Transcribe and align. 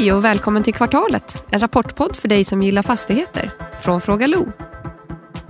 Hej 0.00 0.12
och 0.12 0.24
välkommen 0.24 0.62
till 0.62 0.74
Kvartalet, 0.74 1.44
en 1.50 1.60
rapportpodd 1.60 2.16
för 2.16 2.28
dig 2.28 2.44
som 2.44 2.62
gillar 2.62 2.82
fastigheter, 2.82 3.52
från 3.80 4.00
Fråga 4.00 4.26
Lo. 4.26 4.52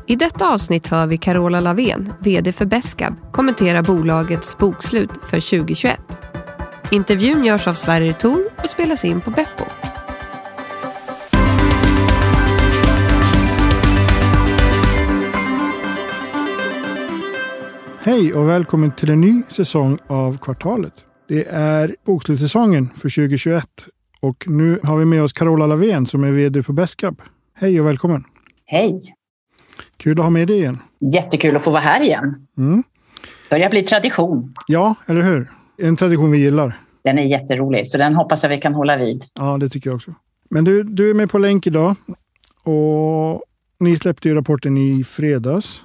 I 0.06 0.16
detta 0.16 0.54
avsnitt 0.54 0.86
hör 0.86 1.06
vi 1.06 1.18
Carola 1.18 1.60
Lavén, 1.60 2.12
VD 2.20 2.52
för 2.52 2.64
Beskab, 2.64 3.14
kommentera 3.32 3.82
bolagets 3.82 4.58
bokslut 4.58 5.10
för 5.22 5.50
2021. 5.58 6.00
Intervjun 6.90 7.44
görs 7.44 7.68
av 7.68 7.74
Sverige 7.74 8.12
Tor 8.12 8.44
och 8.62 8.70
spelas 8.70 9.04
in 9.04 9.20
på 9.20 9.30
Beppo. 9.30 9.64
Hej 18.00 18.34
och 18.34 18.48
välkommen 18.48 18.92
till 18.92 19.10
en 19.10 19.20
ny 19.20 19.42
säsong 19.48 19.98
av 20.06 20.38
Kvartalet. 20.38 20.94
Det 21.28 21.48
är 21.48 21.96
bokslutssäsongen 22.04 22.88
för 22.94 23.08
2021 23.08 23.66
och 24.20 24.44
nu 24.48 24.80
har 24.82 24.96
vi 24.96 25.04
med 25.04 25.22
oss 25.22 25.32
Carola 25.32 25.66
Lavén 25.66 26.06
som 26.06 26.24
är 26.24 26.30
VD 26.30 26.62
på 26.62 26.72
Beskab. 26.72 27.22
Hej 27.54 27.80
och 27.80 27.86
välkommen! 27.86 28.24
Hej! 28.66 29.00
Kul 29.96 30.18
att 30.18 30.24
ha 30.24 30.30
med 30.30 30.48
dig 30.48 30.56
igen. 30.56 30.78
Jättekul 31.14 31.56
att 31.56 31.64
få 31.64 31.70
vara 31.70 31.80
här 31.80 32.00
igen. 32.00 32.46
Mm. 32.58 32.82
börjar 33.50 33.70
bli 33.70 33.82
tradition. 33.82 34.54
Ja, 34.66 34.94
eller 35.06 35.22
hur? 35.22 35.50
En 35.78 35.96
tradition 35.96 36.30
vi 36.30 36.38
gillar. 36.38 36.72
Den 37.04 37.18
är 37.18 37.22
jätterolig, 37.22 37.88
så 37.88 37.98
den 37.98 38.14
hoppas 38.14 38.42
jag 38.42 38.50
vi 38.50 38.58
kan 38.58 38.74
hålla 38.74 38.96
vid. 38.96 39.24
Ja, 39.34 39.58
det 39.58 39.68
tycker 39.68 39.90
jag 39.90 39.94
också. 39.96 40.14
Men 40.50 40.64
du, 40.64 40.82
du 40.82 41.10
är 41.10 41.14
med 41.14 41.30
på 41.30 41.38
länk 41.38 41.66
idag 41.66 41.94
och 42.62 43.42
ni 43.80 43.96
släppte 43.96 44.28
ju 44.28 44.34
rapporten 44.34 44.78
i 44.78 45.04
fredags. 45.04 45.82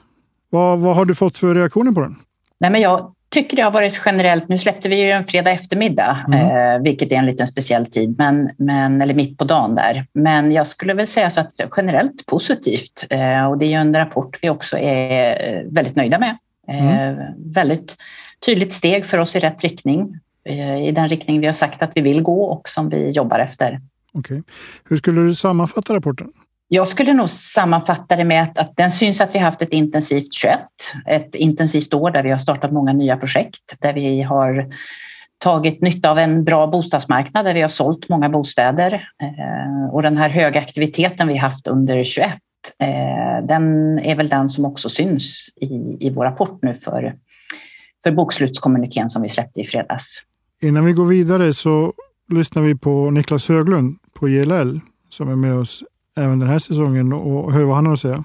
Vad, 0.49 0.79
vad 0.79 0.95
har 0.95 1.05
du 1.05 1.15
fått 1.15 1.37
för 1.37 1.55
reaktioner 1.55 1.91
på 1.91 2.01
den? 2.01 2.15
Nej, 2.59 2.71
men 2.71 2.81
jag 2.81 3.14
tycker 3.35 3.57
det 3.57 3.63
har 3.63 3.71
varit 3.71 4.01
generellt. 4.05 4.49
Nu 4.49 4.57
släppte 4.57 4.89
vi 4.89 4.95
ju 4.95 5.11
en 5.11 5.23
fredag 5.23 5.51
eftermiddag, 5.51 6.25
mm. 6.27 6.75
eh, 6.75 6.83
vilket 6.83 7.11
är 7.11 7.15
en 7.15 7.25
liten 7.25 7.47
speciell 7.47 7.85
tid, 7.85 8.15
men, 8.17 8.49
men, 8.57 9.01
eller 9.01 9.13
mitt 9.13 9.37
på 9.37 9.43
dagen 9.43 9.75
där. 9.75 10.05
Men 10.13 10.51
jag 10.51 10.67
skulle 10.67 10.93
väl 10.93 11.07
säga 11.07 11.29
så 11.29 11.41
att 11.41 11.61
generellt 11.77 12.25
positivt 12.25 13.05
eh, 13.09 13.45
och 13.45 13.57
det 13.57 13.65
är 13.65 13.69
ju 13.69 13.73
en 13.73 13.95
rapport 13.95 14.39
vi 14.41 14.49
också 14.49 14.77
är 14.77 15.29
eh, 15.53 15.71
väldigt 15.71 15.95
nöjda 15.95 16.19
med. 16.19 16.37
Eh, 16.67 17.09
mm. 17.09 17.33
Väldigt 17.53 17.95
tydligt 18.45 18.73
steg 18.73 19.05
för 19.05 19.17
oss 19.17 19.35
i 19.35 19.39
rätt 19.39 19.61
riktning, 19.61 20.19
eh, 20.45 20.87
i 20.87 20.91
den 20.91 21.09
riktning 21.09 21.39
vi 21.39 21.45
har 21.45 21.53
sagt 21.53 21.81
att 21.81 21.91
vi 21.95 22.01
vill 22.01 22.21
gå 22.21 22.43
och 22.43 22.69
som 22.69 22.89
vi 22.89 23.09
jobbar 23.09 23.39
efter. 23.39 23.79
Okay. 24.13 24.41
Hur 24.89 24.97
skulle 24.97 25.21
du 25.21 25.35
sammanfatta 25.35 25.93
rapporten? 25.93 26.27
Jag 26.67 26.87
skulle 26.87 27.13
nog 27.13 27.29
sammanfatta 27.29 28.15
det 28.15 28.23
med 28.23 28.43
att, 28.43 28.57
att 28.57 28.77
den 28.77 28.91
syns 28.91 29.21
att 29.21 29.35
vi 29.35 29.39
haft 29.39 29.61
ett 29.61 29.73
intensivt 29.73 30.33
21, 30.33 30.59
ett 31.07 31.35
intensivt 31.35 31.93
år 31.93 32.11
där 32.11 32.23
vi 32.23 32.31
har 32.31 32.37
startat 32.37 32.71
många 32.71 32.93
nya 32.93 33.17
projekt, 33.17 33.77
där 33.79 33.93
vi 33.93 34.21
har 34.21 34.69
tagit 35.37 35.81
nytta 35.81 36.11
av 36.11 36.17
en 36.17 36.43
bra 36.43 36.67
bostadsmarknad 36.67 37.45
där 37.45 37.53
vi 37.53 37.61
har 37.61 37.69
sålt 37.69 38.09
många 38.09 38.29
bostäder 38.29 39.09
eh, 39.21 39.93
och 39.93 40.01
den 40.01 40.17
här 40.17 40.29
höga 40.29 40.61
aktiviteten 40.61 41.27
vi 41.27 41.37
haft 41.37 41.67
under 41.67 42.03
21 42.03 42.33
eh, 42.79 43.47
den 43.47 43.99
är 43.99 44.15
väl 44.15 44.27
den 44.27 44.49
som 44.49 44.65
också 44.65 44.89
syns 44.89 45.53
i, 45.61 45.97
i 45.99 46.11
vår 46.15 46.23
rapport 46.23 46.59
nu 46.61 46.73
för, 46.73 47.15
för 48.03 48.11
bokslutskommunikén 48.11 49.09
som 49.09 49.21
vi 49.21 49.29
släppte 49.29 49.61
i 49.61 49.63
fredags. 49.63 50.23
Innan 50.61 50.85
vi 50.85 50.93
går 50.93 51.05
vidare 51.05 51.53
så 51.53 51.93
lyssnar 52.31 52.63
vi 52.63 52.75
på 52.75 53.11
Niklas 53.11 53.49
Höglund 53.49 53.97
på 54.13 54.29
JLL 54.29 54.79
som 55.09 55.29
är 55.29 55.35
med 55.35 55.53
oss 55.53 55.83
även 56.19 56.39
den 56.39 56.49
här 56.49 56.59
säsongen 56.59 57.13
och 57.13 57.53
hör 57.53 57.63
vad 57.63 57.75
han 57.75 57.85
har 57.85 57.93
att 57.93 57.99
säga. 57.99 58.23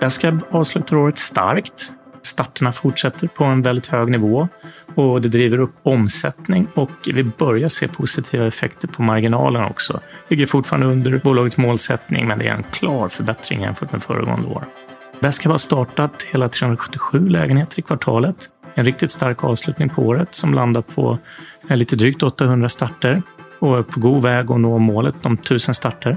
Beskab 0.00 0.44
avslutar 0.50 0.96
året 0.96 1.18
starkt. 1.18 1.92
Starterna 2.22 2.72
fortsätter 2.72 3.28
på 3.28 3.44
en 3.44 3.62
väldigt 3.62 3.86
hög 3.86 4.10
nivå 4.10 4.48
och 4.94 5.22
det 5.22 5.28
driver 5.28 5.58
upp 5.58 5.74
omsättning 5.82 6.68
och 6.74 6.90
vi 7.06 7.24
börjar 7.24 7.68
se 7.68 7.88
positiva 7.88 8.46
effekter 8.46 8.88
på 8.88 9.02
marginalen 9.02 9.64
också. 9.64 10.00
Ligger 10.28 10.46
fortfarande 10.46 10.86
under 10.86 11.20
bolagets 11.24 11.56
målsättning, 11.56 12.28
men 12.28 12.38
det 12.38 12.48
är 12.48 12.54
en 12.54 12.62
klar 12.62 13.08
förbättring 13.08 13.60
jämfört 13.60 13.92
med 13.92 14.02
föregående 14.02 14.48
år. 14.48 14.64
Beskab 15.20 15.52
har 15.52 15.58
startat 15.58 16.22
hela 16.22 16.48
377 16.48 17.28
lägenheter 17.28 17.78
i 17.78 17.82
kvartalet. 17.82 18.48
En 18.74 18.84
riktigt 18.84 19.10
stark 19.10 19.44
avslutning 19.44 19.88
på 19.88 20.02
året 20.02 20.34
som 20.34 20.54
landar 20.54 20.82
på 20.82 21.18
eh, 21.70 21.76
lite 21.76 21.96
drygt 21.96 22.22
800 22.22 22.68
starter 22.68 23.22
och 23.62 23.78
är 23.78 23.82
på 23.82 24.00
god 24.00 24.22
väg 24.22 24.50
att 24.50 24.60
nå 24.60 24.78
målet 24.78 25.26
om 25.26 25.32
1000 25.32 25.74
starter. 25.74 26.16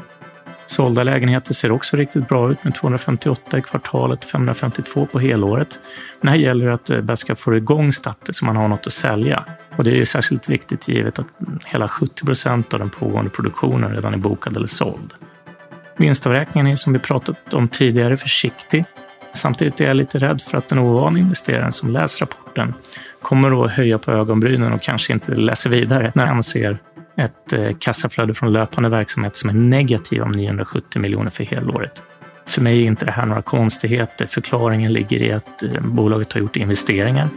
Sålda 0.66 1.04
lägenheter 1.04 1.54
ser 1.54 1.72
också 1.72 1.98
riktigt 1.98 2.28
bra 2.28 2.52
ut 2.52 2.64
med 2.64 2.76
258 2.76 3.58
i 3.58 3.62
kvartalet, 3.62 4.26
552 4.26 5.08
på 5.12 5.20
helåret. 5.20 5.80
Men 6.22 6.28
här 6.28 6.36
gäller 6.36 6.66
det 6.66 6.74
att 6.74 6.90
eh, 6.90 6.96
bäst 6.96 7.08
Beska 7.08 7.36
får 7.36 7.58
igång 7.58 7.94
starter 7.94 8.34
så 8.34 8.46
man 8.46 8.56
har 8.56 8.68
något 8.68 8.88
att 8.88 8.94
sälja. 8.94 9.46
Och 9.76 9.84
det 9.84 10.00
är 10.00 10.06
särskilt 10.06 10.50
viktigt 10.50 10.88
givet 10.88 11.20
att 11.20 11.28
hela 11.66 11.88
70 11.88 12.26
procent 12.26 12.74
av 12.74 12.80
den 12.80 12.90
pågående 12.90 13.32
produktionen 13.32 13.92
redan 13.92 14.14
är 14.14 14.18
bokad 14.18 14.58
eller 14.58 14.68
såld. 14.68 15.14
Vinstavräkningen 15.98 16.68
är 16.68 16.76
som 16.76 16.94
vi 16.94 17.00
pratat 17.00 17.54
om 17.54 17.68
tidigare 17.68 18.18
försiktig. 18.18 18.86
Samtidigt 19.34 19.82
är 19.82 19.86
jag 19.86 19.96
lite 19.96 20.20
rädd 20.20 20.42
för 20.42 20.58
att 20.58 20.68
den 20.68 20.80
ovan 20.80 21.18
investeraren 21.18 21.72
som 21.72 21.90
läser 21.90 22.26
rapporten 22.26 22.74
kommer 23.22 23.66
att 23.66 23.72
höja 23.72 24.00
på 24.00 24.12
ögonbrynen 24.12 24.74
och 24.74 24.82
kanske 24.82 25.14
inte 25.14 25.36
läser 25.36 25.70
vidare 25.70 26.12
när 26.16 26.26
han 26.26 26.44
ser 26.44 26.80
ett 27.18 27.54
eh, 27.54 27.78
kassaflöde 27.80 28.34
från 28.34 28.54
löpande 28.54 28.90
verksamhet 28.90 29.36
som 29.36 29.50
är 29.50 29.54
negativ 29.54 30.22
om 30.22 30.32
970 30.32 31.02
miljoner 31.02 31.30
för 31.30 31.44
helåret. 31.44 32.04
För 32.46 32.62
mig 32.62 32.82
är 32.82 32.86
inte 32.86 33.06
det 33.06 33.12
här 33.12 33.26
några 33.26 33.42
konstigheter. 33.42 34.26
Förklaringen 34.26 34.94
ligger 34.94 35.22
i 35.22 35.32
att 35.32 35.64
eh, 35.64 35.82
bolaget 35.82 36.34
har 36.34 36.42
gjort 36.42 36.56
investeringar, 36.56 37.30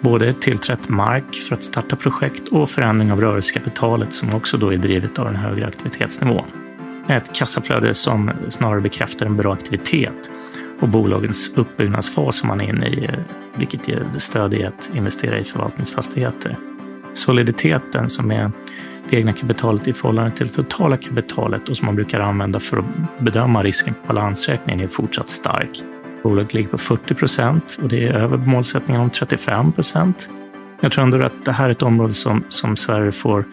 både 0.00 0.32
tillträtt 0.32 0.88
mark 0.88 1.34
för 1.34 1.54
att 1.54 1.64
starta 1.64 1.96
projekt 1.96 2.48
och 2.48 2.70
förändring 2.70 3.12
av 3.12 3.20
rörelsekapitalet 3.20 4.12
som 4.12 4.34
också 4.34 4.56
då 4.56 4.72
är 4.72 4.76
drivet 4.76 5.18
av 5.18 5.24
den 5.24 5.36
högre 5.36 5.66
aktivitetsnivån. 5.66 6.44
Ett 7.08 7.34
kassaflöde 7.34 7.94
som 7.94 8.30
snarare 8.48 8.80
bekräftar 8.80 9.26
en 9.26 9.36
bra 9.36 9.52
aktivitet 9.52 10.32
och 10.80 10.88
bolagens 10.88 11.52
uppbyggnadsfas 11.56 12.36
som 12.36 12.48
man 12.48 12.60
är 12.60 12.68
inne 12.68 12.86
i, 12.86 13.04
eh, 13.04 13.20
vilket 13.56 13.88
ger 13.88 14.06
stöd 14.16 14.54
i 14.54 14.64
att 14.64 14.90
investera 14.94 15.38
i 15.38 15.44
förvaltningsfastigheter. 15.44 16.56
Soliditeten 17.14 18.08
som 18.08 18.30
är 18.30 18.50
det 19.10 19.16
egna 19.16 19.32
kapitalet 19.32 19.88
i 19.88 19.92
förhållande 19.92 20.30
till 20.30 20.46
det 20.46 20.52
totala 20.52 20.96
kapitalet 20.96 21.68
och 21.68 21.76
som 21.76 21.86
man 21.86 21.96
brukar 21.96 22.20
använda 22.20 22.60
för 22.60 22.76
att 22.76 22.84
bedöma 23.18 23.62
risken 23.62 23.94
på 23.94 24.06
balansräkningen 24.06 24.80
är 24.80 24.88
fortsatt 24.88 25.28
stark. 25.28 25.82
Bolaget 26.22 26.54
ligger 26.54 26.68
på 26.68 26.78
40 26.78 27.14
procent 27.14 27.78
och 27.82 27.88
det 27.88 28.08
är 28.08 28.12
över 28.12 28.36
målsättningen 28.36 29.02
om 29.02 29.10
35 29.10 29.72
procent. 29.72 30.28
Jag 30.80 30.92
tror 30.92 31.04
ändå 31.04 31.22
att 31.22 31.44
det 31.44 31.52
här 31.52 31.66
är 31.66 31.70
ett 31.70 31.82
område 31.82 32.14
som, 32.14 32.44
som 32.48 32.76
Sverige 32.76 33.12
får 33.12 33.44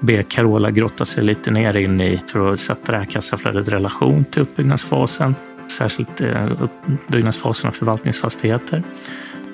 be 0.00 0.22
Carola 0.22 0.70
grotta 0.70 1.04
sig 1.04 1.24
lite 1.24 1.50
ner 1.50 1.76
in 1.76 2.00
i 2.00 2.22
för 2.26 2.52
att 2.52 2.60
sätta 2.60 2.92
det 2.92 2.98
här 2.98 3.04
kassaflödet 3.04 3.68
i 3.68 3.70
relation 3.70 4.24
till 4.24 4.42
uppbyggnadsfasen, 4.42 5.34
särskilt 5.68 6.20
eh, 6.20 6.52
uppbyggnadsfasen 6.86 7.68
av 7.68 7.72
förvaltningsfastigheter. 7.72 8.82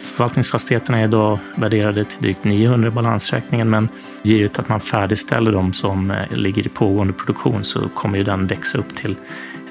Förvaltningsfastigheterna 0.00 0.98
är 0.98 1.04
idag 1.04 1.38
värderade 1.56 2.04
till 2.04 2.22
drygt 2.22 2.44
900 2.44 2.88
i 2.88 2.90
balansräkningen, 2.90 3.70
men 3.70 3.88
givet 4.22 4.58
att 4.58 4.68
man 4.68 4.80
färdigställer 4.80 5.52
de 5.52 5.72
som 5.72 6.10
eh, 6.10 6.16
ligger 6.30 6.66
i 6.66 6.68
pågående 6.68 7.12
produktion 7.12 7.64
så 7.64 7.88
kommer 7.88 8.18
ju 8.18 8.24
den 8.24 8.46
växa 8.46 8.78
upp 8.78 8.94
till 8.94 9.16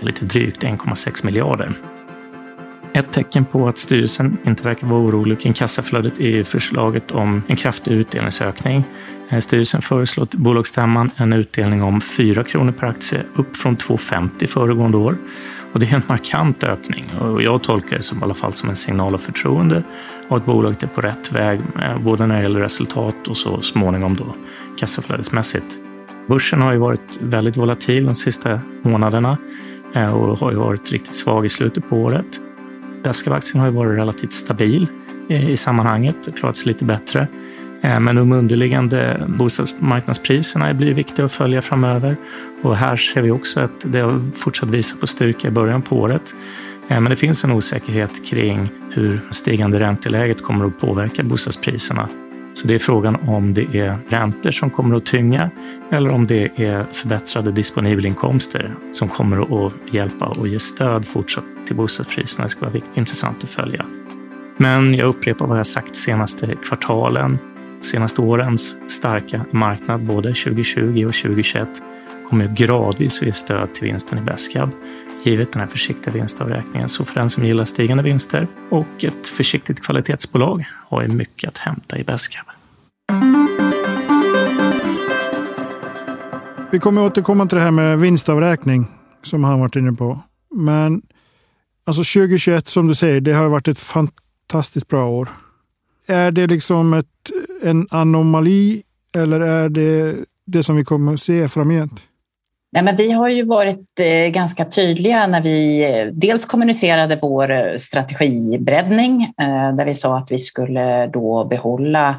lite 0.02 0.26
drygt 0.26 0.64
1,6 0.64 1.26
miljarder. 1.26 1.74
Ett 2.94 3.12
tecken 3.12 3.46
på 3.46 3.68
att 3.68 3.78
styrelsen 3.78 4.38
inte 4.46 4.64
verkar 4.64 4.88
vara 4.88 5.02
orolig 5.02 5.40
kring 5.40 5.54
kassaflödet 5.54 6.20
är 6.20 6.44
förslaget 6.44 7.12
om 7.12 7.44
en 7.48 7.56
kraftig 7.56 7.92
utdelningsökning. 7.92 8.84
Eh, 9.30 9.40
styrelsen 9.40 9.82
föreslår 9.82 10.26
till 10.26 10.40
bolagsstämman 10.40 11.12
en 11.16 11.34
utdelning 11.34 11.84
om 11.84 12.02
4 12.02 12.44
kronor 12.44 12.72
per 12.72 12.88
aktie, 12.88 13.22
upp 13.36 13.58
från 13.58 13.78
2,50 13.78 14.48
föregående 14.48 14.98
år. 14.98 15.16
Och 15.74 15.80
det 15.80 15.86
är 15.86 15.96
en 15.96 16.02
markant 16.08 16.64
ökning 16.64 17.06
och 17.20 17.42
jag 17.42 17.64
tolkar 17.64 17.98
det 17.98 18.04
som, 18.04 18.20
i 18.20 18.24
alla 18.24 18.34
fall 18.34 18.54
som 18.54 18.70
en 18.70 18.76
signal 18.76 19.14
av 19.14 19.18
förtroende 19.18 19.84
och 20.28 20.38
att 20.38 20.46
bolaget 20.46 20.84
är 20.84 20.88
på 20.88 21.02
rätt 21.02 21.32
väg, 21.32 21.60
eh, 21.84 22.00
både 22.00 22.28
när 22.28 22.36
det 22.36 22.42
gäller 22.42 22.60
resultat 22.60 23.28
och 23.28 23.38
så 23.38 23.62
småningom 23.62 24.16
då 24.16 24.26
kassaflödesmässigt. 24.78 25.66
Börsen 26.28 26.62
har 26.62 26.74
ju 26.74 26.78
varit 26.78 27.20
väldigt 27.22 27.58
volatil 27.58 28.06
de 28.06 28.16
sista 28.16 28.62
månaderna 28.82 29.38
eh, 29.94 30.16
och 30.16 30.38
har 30.38 30.52
ju 30.52 30.58
varit 30.58 30.92
riktigt 30.92 31.16
svag 31.16 31.46
i 31.46 31.50
slutet 31.50 31.90
på 31.90 31.98
året. 31.98 32.26
Beskav-aktien 33.04 33.60
har 33.60 33.68
ju 33.68 33.74
varit 33.74 33.98
relativt 33.98 34.34
stabil 34.34 34.88
eh, 35.30 35.50
i 35.50 35.58
sammanhanget 35.58 36.28
och 36.28 36.38
klarat 36.38 36.58
sig 36.58 36.68
lite 36.68 36.86
bättre. 36.86 37.28
Eh, 37.82 38.00
men 38.00 38.16
de 38.16 38.32
underliggande 38.32 39.26
bostadsmarknadspriserna 39.28 40.74
blir 40.74 40.94
viktiga 40.94 41.26
att 41.26 41.32
följa 41.32 41.62
framöver. 41.62 42.16
Och 42.62 42.78
här 42.78 42.96
ser 42.96 43.22
vi 43.22 43.32
också 43.32 43.60
att 43.60 43.72
det 43.84 44.00
har 44.00 44.32
fortsatt 44.36 44.70
visa 44.70 44.98
på 44.98 45.08
styrka 45.08 45.48
i 45.48 45.52
början 45.52 45.82
på 45.82 45.98
året. 45.98 46.36
Eh, 46.88 47.00
men 47.00 47.10
det 47.10 47.16
finns 47.16 47.44
en 47.44 47.52
osäkerhet 47.52 48.26
kring 48.26 48.70
hur 48.92 49.22
stigande 49.32 49.80
ränteläget 49.80 50.44
kommer 50.44 50.66
att 50.66 50.80
påverka 50.80 51.24
bostadspriserna. 51.24 52.10
Så 52.54 52.68
det 52.68 52.74
är 52.74 52.80
frågan 52.80 53.16
om 53.16 53.54
det 53.54 53.76
är 53.76 53.98
räntor 54.08 54.52
som 54.52 54.70
kommer 54.70 54.96
att 54.96 55.06
tynga 55.06 55.50
eller 55.92 56.10
om 56.10 56.28
det 56.28 56.52
är 56.56 56.86
förbättrade 56.92 57.52
disponibelinkomster 57.52 58.76
som 58.92 59.10
kommer 59.10 59.66
att 59.66 59.74
hjälpa 59.92 60.26
och 60.26 60.48
ge 60.48 60.60
stöd 60.60 61.08
fortsatt 61.08 61.44
till 61.68 61.76
bostadspriserna. 61.76 62.44
Det 62.44 62.50
ska 62.50 62.66
vara 62.66 62.82
intressant 62.96 63.44
att 63.44 63.50
följa. 63.50 63.86
Men 64.58 64.96
jag 64.96 65.08
upprepar 65.08 65.48
vad 65.48 65.60
jag 65.60 65.68
sagt 65.68 65.96
senaste 65.96 66.56
kvartalen 66.64 67.40
senaste 67.82 68.22
årens 68.22 68.78
starka 68.88 69.46
marknad, 69.52 70.06
både 70.06 70.30
2020 70.30 71.06
och 71.08 71.14
2021, 71.14 71.68
kommer 72.30 72.56
gradvis 72.56 73.22
ge 73.22 73.34
stöd 73.34 73.74
till 73.74 73.84
vinsten 73.84 74.18
i 74.18 74.22
Besqab, 74.22 74.70
givet 75.24 75.52
den 75.52 75.60
här 75.60 75.68
försiktiga 75.68 76.14
vinstavräkningen. 76.14 76.90
Så 76.90 77.06
för 77.06 77.16
den 77.16 77.30
som 77.30 77.46
gillar 77.46 77.66
stigande 77.66 78.04
vinster 78.04 78.48
och 78.70 79.04
ett 79.04 79.28
försiktigt 79.28 79.82
kvalitetsbolag 79.82 80.66
har 80.88 81.02
ju 81.02 81.08
mycket 81.08 81.48
att 81.48 81.58
hämta 81.58 81.98
i 81.98 82.04
Besqab. 82.04 82.46
Vi 86.72 86.80
kommer 86.80 87.06
återkomma 87.06 87.46
till 87.46 87.58
det 87.58 87.64
här 87.64 87.72
med 87.72 88.00
vinstavräkning 88.00 88.88
som 89.24 89.44
han 89.44 89.60
varit 89.60 89.76
inne 89.76 89.94
på. 89.94 90.20
Men 90.56 91.02
alltså 91.86 92.20
2021 92.20 92.68
som 92.68 92.88
du 92.88 92.96
säger, 92.96 93.22
det 93.22 93.34
har 93.34 93.50
varit 93.50 93.68
ett 93.68 93.80
fantastiskt 93.80 94.88
bra 94.88 95.06
år. 95.06 95.30
Är 96.08 96.32
det 96.32 96.48
liksom 96.48 96.94
ett, 96.94 97.06
en 97.64 97.88
anomali 97.90 98.82
eller 99.16 99.40
är 99.40 99.70
det 99.70 100.16
det 100.46 100.64
som 100.64 100.76
vi 100.76 100.84
kommer 100.84 101.14
att 101.14 101.20
se 101.20 101.48
framgent? 101.48 102.02
Nej, 102.72 102.84
men 102.84 102.96
vi 102.96 103.12
har 103.12 103.30
ju 103.30 103.44
varit 103.44 104.00
eh, 104.00 104.32
ganska 104.32 104.66
tydliga 104.66 105.28
när 105.28 105.42
vi 105.42 105.84
eh, 105.84 106.06
dels 106.14 106.46
kommunicerade 106.46 107.20
vår 107.22 107.52
eh, 107.52 107.76
strategibreddning 107.78 109.34
där 109.78 109.86
vi 109.86 109.96
sa 109.96 110.18
att 110.18 110.32
vi 110.32 110.38
skulle 110.38 111.08
då 111.08 111.46
behålla 111.46 112.16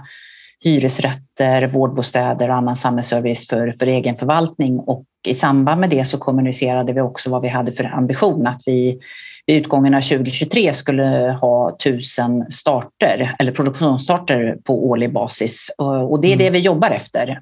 hyresrätter, 0.64 1.68
vårdbostäder 1.68 2.48
och 2.48 2.54
annan 2.54 2.76
samhällsservice 2.76 3.48
för, 3.48 3.72
för 3.72 3.86
egen 3.86 4.16
förvaltning. 4.16 4.78
Och 4.78 5.04
i 5.26 5.34
samband 5.34 5.80
med 5.80 5.90
det 5.90 6.04
så 6.04 6.18
kommunicerade 6.18 6.92
vi 6.92 7.00
också 7.00 7.30
vad 7.30 7.42
vi 7.42 7.48
hade 7.48 7.72
för 7.72 7.84
ambition 7.84 8.46
att 8.46 8.62
vi 8.66 9.00
vid 9.50 9.58
utgången 9.58 9.94
av 9.94 10.00
2023 10.00 10.74
skulle 10.74 11.36
ha 11.40 11.76
tusen 11.84 12.50
starter 12.50 13.36
eller 13.38 13.52
produktionsstarter 13.52 14.56
på 14.64 14.88
årlig 14.88 15.12
basis. 15.12 15.70
Och 16.08 16.20
det 16.20 16.32
är 16.32 16.36
det 16.36 16.46
mm. 16.46 16.52
vi 16.52 16.58
jobbar 16.58 16.90
efter 16.90 17.40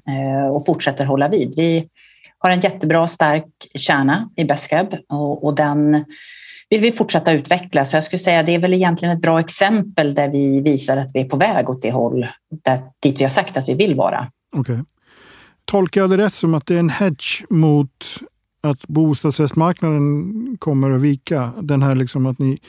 och 0.51 0.65
fortsätter 0.65 1.05
hålla 1.05 1.27
vid. 1.27 1.53
Vi 1.55 1.87
har 2.37 2.49
en 2.49 2.59
jättebra 2.59 3.07
stark 3.07 3.45
kärna 3.73 4.29
i 4.35 4.45
Besqab 4.45 4.95
och, 5.09 5.43
och 5.43 5.55
den 5.55 6.05
vill 6.69 6.81
vi 6.81 6.91
fortsätta 6.91 7.31
utveckla. 7.31 7.85
Så 7.85 7.95
jag 7.95 8.03
skulle 8.03 8.19
säga 8.19 8.43
det 8.43 8.55
är 8.55 8.59
väl 8.59 8.73
egentligen 8.73 9.15
ett 9.15 9.21
bra 9.21 9.39
exempel 9.39 10.15
där 10.15 10.29
vi 10.29 10.61
visar 10.61 10.97
att 10.97 11.11
vi 11.13 11.19
är 11.19 11.25
på 11.25 11.37
väg 11.37 11.69
åt 11.69 11.81
det 11.81 11.91
håll 11.91 12.27
där, 12.63 12.81
dit 13.03 13.19
vi 13.19 13.23
har 13.23 13.29
sagt 13.29 13.57
att 13.57 13.69
vi 13.69 13.73
vill 13.73 13.95
vara. 13.95 14.27
Okay. 14.57 14.77
Tolkar 15.65 16.01
jag 16.01 16.09
det 16.09 16.17
rätt 16.17 16.33
som 16.33 16.53
att 16.53 16.65
det 16.65 16.75
är 16.75 16.79
en 16.79 16.89
hedge 16.89 17.43
mot 17.49 18.05
att 18.61 18.87
bostadsrättsmarknaden 18.87 20.57
kommer 20.59 20.91
att 20.91 21.01
vika? 21.01 21.51
Den 21.61 21.81
här 21.81 21.95
liksom 21.95 22.25
att 22.25 22.39
ni, 22.39 22.59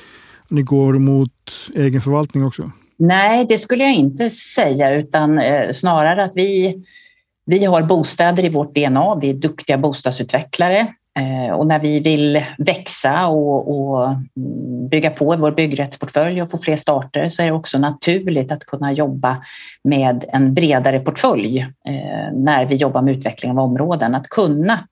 ni 0.49 0.63
går 0.63 0.93
mot 0.93 1.53
egen 1.75 2.01
förvaltning 2.01 2.45
också? 2.45 2.71
Nej, 2.99 3.47
det 3.49 3.59
skulle 3.59 3.85
jag 3.85 3.95
inte 3.95 4.31
säga 4.31 4.95
utan 4.95 5.39
eh, 5.39 5.71
snarare 5.73 6.25
att 6.25 6.33
vi 6.35 6.83
vi 7.51 7.65
har 7.65 7.83
bostäder 7.83 8.45
i 8.45 8.49
vårt 8.49 8.75
DNA, 8.75 9.15
vi 9.15 9.31
är 9.31 9.35
duktiga 9.35 9.79
bostadsutvecklare 9.79 10.79
eh, 11.19 11.55
och 11.55 11.67
när 11.67 11.79
vi 11.79 12.01
vill 12.01 12.45
växa 12.59 13.27
och, 13.27 13.71
och 13.71 14.17
bygga 14.91 15.11
på 15.11 15.37
vår 15.37 15.51
byggrättsportfölj 15.51 16.43
och 16.43 16.51
få 16.51 16.59
fler 16.59 16.77
starter 16.77 17.29
så 17.29 17.43
är 17.43 17.47
det 17.47 17.53
också 17.53 17.79
naturligt 17.79 18.53
att 18.53 18.65
kunna 18.65 18.93
jobba 18.93 19.37
med 19.85 20.25
en 20.29 20.55
bredare 20.55 21.01
portfölj 21.01 21.59
eh, 21.59 22.33
när 22.35 22.67
vi 22.67 22.75
jobbar 22.75 23.03
med 23.03 23.17
utveckling 23.17 23.51
av 23.53 23.59
områden. 23.59 24.15
Att 24.15 24.29
kunna 24.29 24.89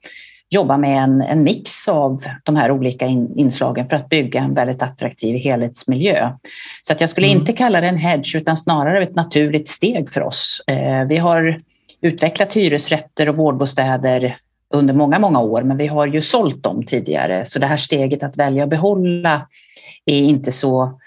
jobba 0.50 0.76
med 0.76 1.02
en, 1.02 1.22
en 1.22 1.42
mix 1.42 1.88
av 1.88 2.20
de 2.42 2.56
här 2.56 2.70
olika 2.70 3.06
in, 3.06 3.32
inslagen 3.36 3.86
för 3.86 3.96
att 3.96 4.08
bygga 4.08 4.40
en 4.40 4.54
väldigt 4.54 4.82
attraktiv 4.82 5.36
helhetsmiljö. 5.36 6.30
Så 6.82 6.92
att 6.92 7.00
jag 7.00 7.10
skulle 7.10 7.26
mm. 7.26 7.38
inte 7.38 7.52
kalla 7.52 7.80
det 7.80 7.88
en 7.88 7.96
hedge 7.96 8.36
utan 8.36 8.56
snarare 8.56 9.02
ett 9.02 9.14
naturligt 9.14 9.68
steg 9.68 10.10
för 10.10 10.22
oss. 10.22 10.62
Eh, 10.66 11.04
vi 11.04 11.16
har 11.16 11.60
utvecklat 12.00 12.56
hyresrätter 12.56 13.28
och 13.28 13.36
vårdbostäder 13.36 14.36
under 14.74 14.94
många, 14.94 15.18
många 15.18 15.40
år, 15.40 15.62
men 15.62 15.76
vi 15.76 15.86
har 15.86 16.06
ju 16.06 16.22
sålt 16.22 16.62
dem 16.62 16.82
tidigare. 16.86 17.44
Så 17.44 17.58
det 17.58 17.66
här 17.66 17.76
steget 17.76 18.22
att 18.22 18.36
välja 18.36 18.64
att 18.64 18.70
behålla 18.70 19.46
är 20.06 20.20
inte 20.20 20.52
så, 20.52 21.00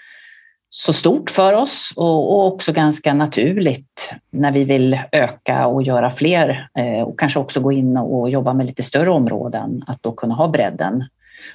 så 0.74 0.92
stort 0.92 1.30
för 1.30 1.52
oss 1.52 1.92
och, 1.96 2.32
och 2.32 2.46
också 2.46 2.72
ganska 2.72 3.14
naturligt 3.14 4.14
när 4.30 4.52
vi 4.52 4.64
vill 4.64 5.00
öka 5.12 5.66
och 5.66 5.82
göra 5.82 6.10
fler 6.10 6.68
eh, 6.78 7.02
och 7.02 7.18
kanske 7.18 7.38
också 7.38 7.60
gå 7.60 7.72
in 7.72 7.96
och 7.96 8.30
jobba 8.30 8.52
med 8.52 8.66
lite 8.66 8.82
större 8.82 9.10
områden, 9.10 9.84
att 9.86 10.02
då 10.02 10.12
kunna 10.12 10.34
ha 10.34 10.48
bredden. 10.48 11.04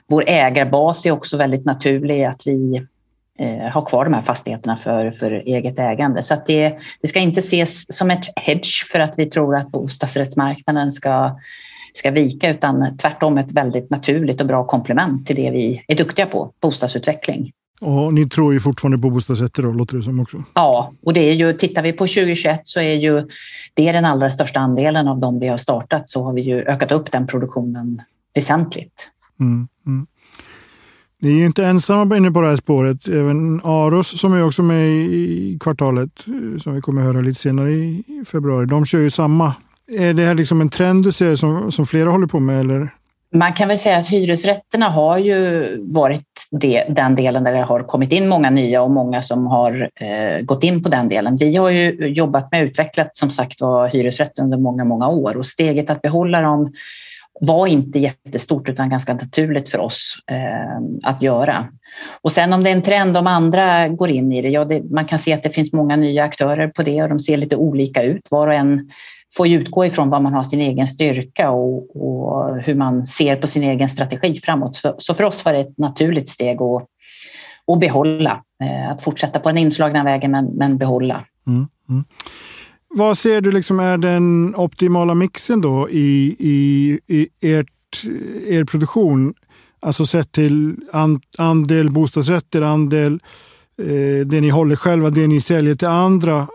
Vår 0.09 0.23
ägarbas 0.27 1.05
är 1.05 1.11
också 1.11 1.37
väldigt 1.37 1.65
naturlig, 1.65 2.23
att 2.23 2.47
vi 2.47 2.85
eh, 3.39 3.85
kvar 3.85 4.03
de 4.03 4.13
här 4.13 4.21
fastigheterna 4.21 4.75
för, 4.75 5.11
för 5.11 5.31
eget 5.31 5.79
ägande. 5.79 6.23
Så 6.23 6.33
att 6.33 6.45
det, 6.45 6.77
det 7.01 7.07
ska 7.07 7.19
inte 7.19 7.39
ses 7.39 7.97
som 7.97 8.11
ett 8.11 8.25
hedge 8.35 8.85
för 8.91 8.99
att 8.99 9.13
vi 9.19 9.25
tror 9.25 9.55
att 9.55 9.71
bostadsrättsmarknaden 9.71 10.91
ska, 10.91 11.39
ska 11.93 12.11
vika 12.11 12.49
utan 12.49 12.97
tvärtom 12.97 13.37
ett 13.37 13.51
väldigt 13.51 13.89
naturligt 13.89 14.41
och 14.41 14.47
bra 14.47 14.63
komplement 14.63 15.27
till 15.27 15.35
det 15.35 15.51
vi 15.51 15.83
är 15.87 15.95
duktiga 15.95 16.25
på, 16.25 16.51
bostadsutveckling. 16.61 17.51
Och 17.81 18.13
ni 18.13 18.29
tror 18.29 18.53
ju 18.53 18.59
fortfarande 18.59 18.97
på 18.97 19.09
bostadsrätter 19.09 19.63
då, 19.63 19.71
låter 19.71 19.97
det 19.97 20.03
som 20.03 20.19
också? 20.19 20.43
Ja, 20.53 20.93
och 21.03 21.13
det 21.13 21.19
är 21.19 21.33
ju, 21.33 21.53
tittar 21.53 21.83
vi 21.83 21.93
på 21.93 22.07
2021 22.07 22.61
så 22.63 22.79
är 22.79 22.93
ju 22.93 23.27
det 23.73 23.91
den 23.91 24.05
allra 24.05 24.29
största 24.29 24.59
andelen 24.59 25.07
av 25.07 25.19
de 25.19 25.39
vi 25.39 25.47
har 25.47 25.57
startat 25.57 26.09
så 26.09 26.23
har 26.23 26.33
vi 26.33 26.41
ju 26.41 26.61
ökat 26.61 26.91
upp 26.91 27.11
den 27.11 27.27
produktionen 27.27 28.01
väsentligt. 28.35 29.09
Mm, 29.39 29.67
mm. 29.85 30.07
Ni 31.19 31.29
är 31.29 31.39
ju 31.39 31.45
inte 31.45 31.65
ensamma 31.65 32.17
inne 32.17 32.31
på 32.31 32.41
det 32.41 32.47
här 32.47 32.55
spåret. 32.55 33.07
Även 33.07 33.61
Aros 33.63 34.19
som 34.19 34.33
är 34.33 34.45
också 34.45 34.63
med 34.63 34.87
i 34.87 35.57
kvartalet, 35.59 36.25
som 36.59 36.75
vi 36.75 36.81
kommer 36.81 37.01
att 37.01 37.07
höra 37.07 37.21
lite 37.21 37.41
senare 37.41 37.71
i 37.71 38.23
februari, 38.31 38.65
de 38.65 38.85
kör 38.85 38.99
ju 38.99 39.09
samma. 39.09 39.53
Är 39.97 40.13
det 40.13 40.25
här 40.25 40.35
liksom 40.35 40.61
en 40.61 40.69
trend 40.69 41.03
du 41.03 41.11
ser 41.11 41.35
som, 41.35 41.71
som 41.71 41.85
flera 41.85 42.09
håller 42.09 42.27
på 42.27 42.39
med? 42.39 42.59
Eller? 42.59 42.89
Man 43.37 43.53
kan 43.53 43.67
väl 43.67 43.77
säga 43.77 43.97
att 43.97 44.09
hyresrätterna 44.09 44.89
har 44.89 45.17
ju 45.17 45.67
varit 45.93 46.47
det, 46.51 46.83
den 46.89 47.15
delen 47.15 47.43
där 47.43 47.53
det 47.53 47.63
har 47.63 47.83
kommit 47.83 48.11
in 48.11 48.27
många 48.27 48.49
nya 48.49 48.81
och 48.81 48.91
många 48.91 49.21
som 49.21 49.47
har 49.47 49.89
eh, 49.95 50.41
gått 50.41 50.63
in 50.63 50.83
på 50.83 50.89
den 50.89 51.07
delen. 51.07 51.35
Vi 51.39 51.55
har 51.55 51.69
ju 51.69 52.07
jobbat 52.07 52.51
med 52.51 52.63
utvecklat 52.63 53.15
som 53.15 53.31
sagt 53.31 53.61
var 53.61 53.87
hyresrätter 53.87 54.43
under 54.43 54.57
många, 54.57 54.83
många 54.83 55.07
år 55.07 55.37
och 55.37 55.45
steget 55.45 55.89
att 55.89 56.01
behålla 56.01 56.41
dem 56.41 56.73
var 57.41 57.67
inte 57.67 57.99
jättestort 57.99 58.69
utan 58.69 58.89
ganska 58.89 59.13
naturligt 59.13 59.69
för 59.69 59.79
oss 59.79 60.15
eh, 60.31 61.09
att 61.09 61.21
göra. 61.21 61.67
Och 62.21 62.31
sen 62.31 62.53
om 62.53 62.63
det 62.63 62.69
är 62.69 62.75
en 62.75 62.81
trend 62.81 63.17
om 63.17 63.27
andra 63.27 63.87
går 63.87 64.09
in 64.09 64.31
i 64.31 64.41
det, 64.41 64.49
ja, 64.49 64.65
det, 64.65 64.83
man 64.91 65.05
kan 65.05 65.19
se 65.19 65.33
att 65.33 65.43
det 65.43 65.49
finns 65.49 65.73
många 65.73 65.95
nya 65.95 66.23
aktörer 66.23 66.67
på 66.67 66.83
det 66.83 67.03
och 67.03 67.09
de 67.09 67.19
ser 67.19 67.37
lite 67.37 67.55
olika 67.55 68.03
ut. 68.03 68.27
Var 68.31 68.47
och 68.47 68.53
en 68.53 68.89
får 69.35 69.47
ju 69.47 69.59
utgå 69.59 69.85
ifrån 69.85 70.09
vad 70.09 70.21
man 70.21 70.33
har 70.33 70.43
sin 70.43 70.61
egen 70.61 70.87
styrka 70.87 71.49
och, 71.49 71.95
och 71.95 72.57
hur 72.61 72.75
man 72.75 73.05
ser 73.05 73.35
på 73.35 73.47
sin 73.47 73.63
egen 73.63 73.89
strategi 73.89 74.35
framåt. 74.35 74.75
Så, 74.75 74.95
så 74.97 75.13
för 75.13 75.23
oss 75.23 75.45
var 75.45 75.53
det 75.53 75.59
ett 75.59 75.77
naturligt 75.77 76.29
steg 76.29 76.61
att, 76.61 76.85
att 77.73 77.79
behålla, 77.79 78.43
eh, 78.63 78.91
att 78.91 79.03
fortsätta 79.03 79.39
på 79.39 79.49
den 79.49 79.57
inslagna 79.57 80.03
vägen 80.03 80.31
men, 80.31 80.45
men 80.45 80.77
behålla. 80.77 81.25
Mm, 81.47 81.67
mm. 81.89 82.03
Vad 82.89 83.17
ser 83.17 83.41
du 83.41 83.51
liksom 83.51 83.79
är 83.79 83.97
den 83.97 84.55
optimala 84.55 85.13
mixen 85.13 85.61
då 85.61 85.89
i, 85.89 86.35
i, 86.39 86.99
i 87.07 87.27
ert, 87.41 88.03
er 88.47 88.63
produktion? 88.63 89.33
Alltså 89.79 90.05
sett 90.05 90.31
till 90.31 90.75
an, 90.91 91.21
andel 91.37 91.89
bostadsrätter, 91.89 92.61
andel 92.61 93.19
eh, 93.81 94.27
det 94.27 94.41
ni 94.41 94.49
håller 94.49 94.75
själva, 94.75 95.09
det 95.09 95.27
ni 95.27 95.41
säljer 95.41 95.75
till 95.75 95.87
andra 95.87 96.47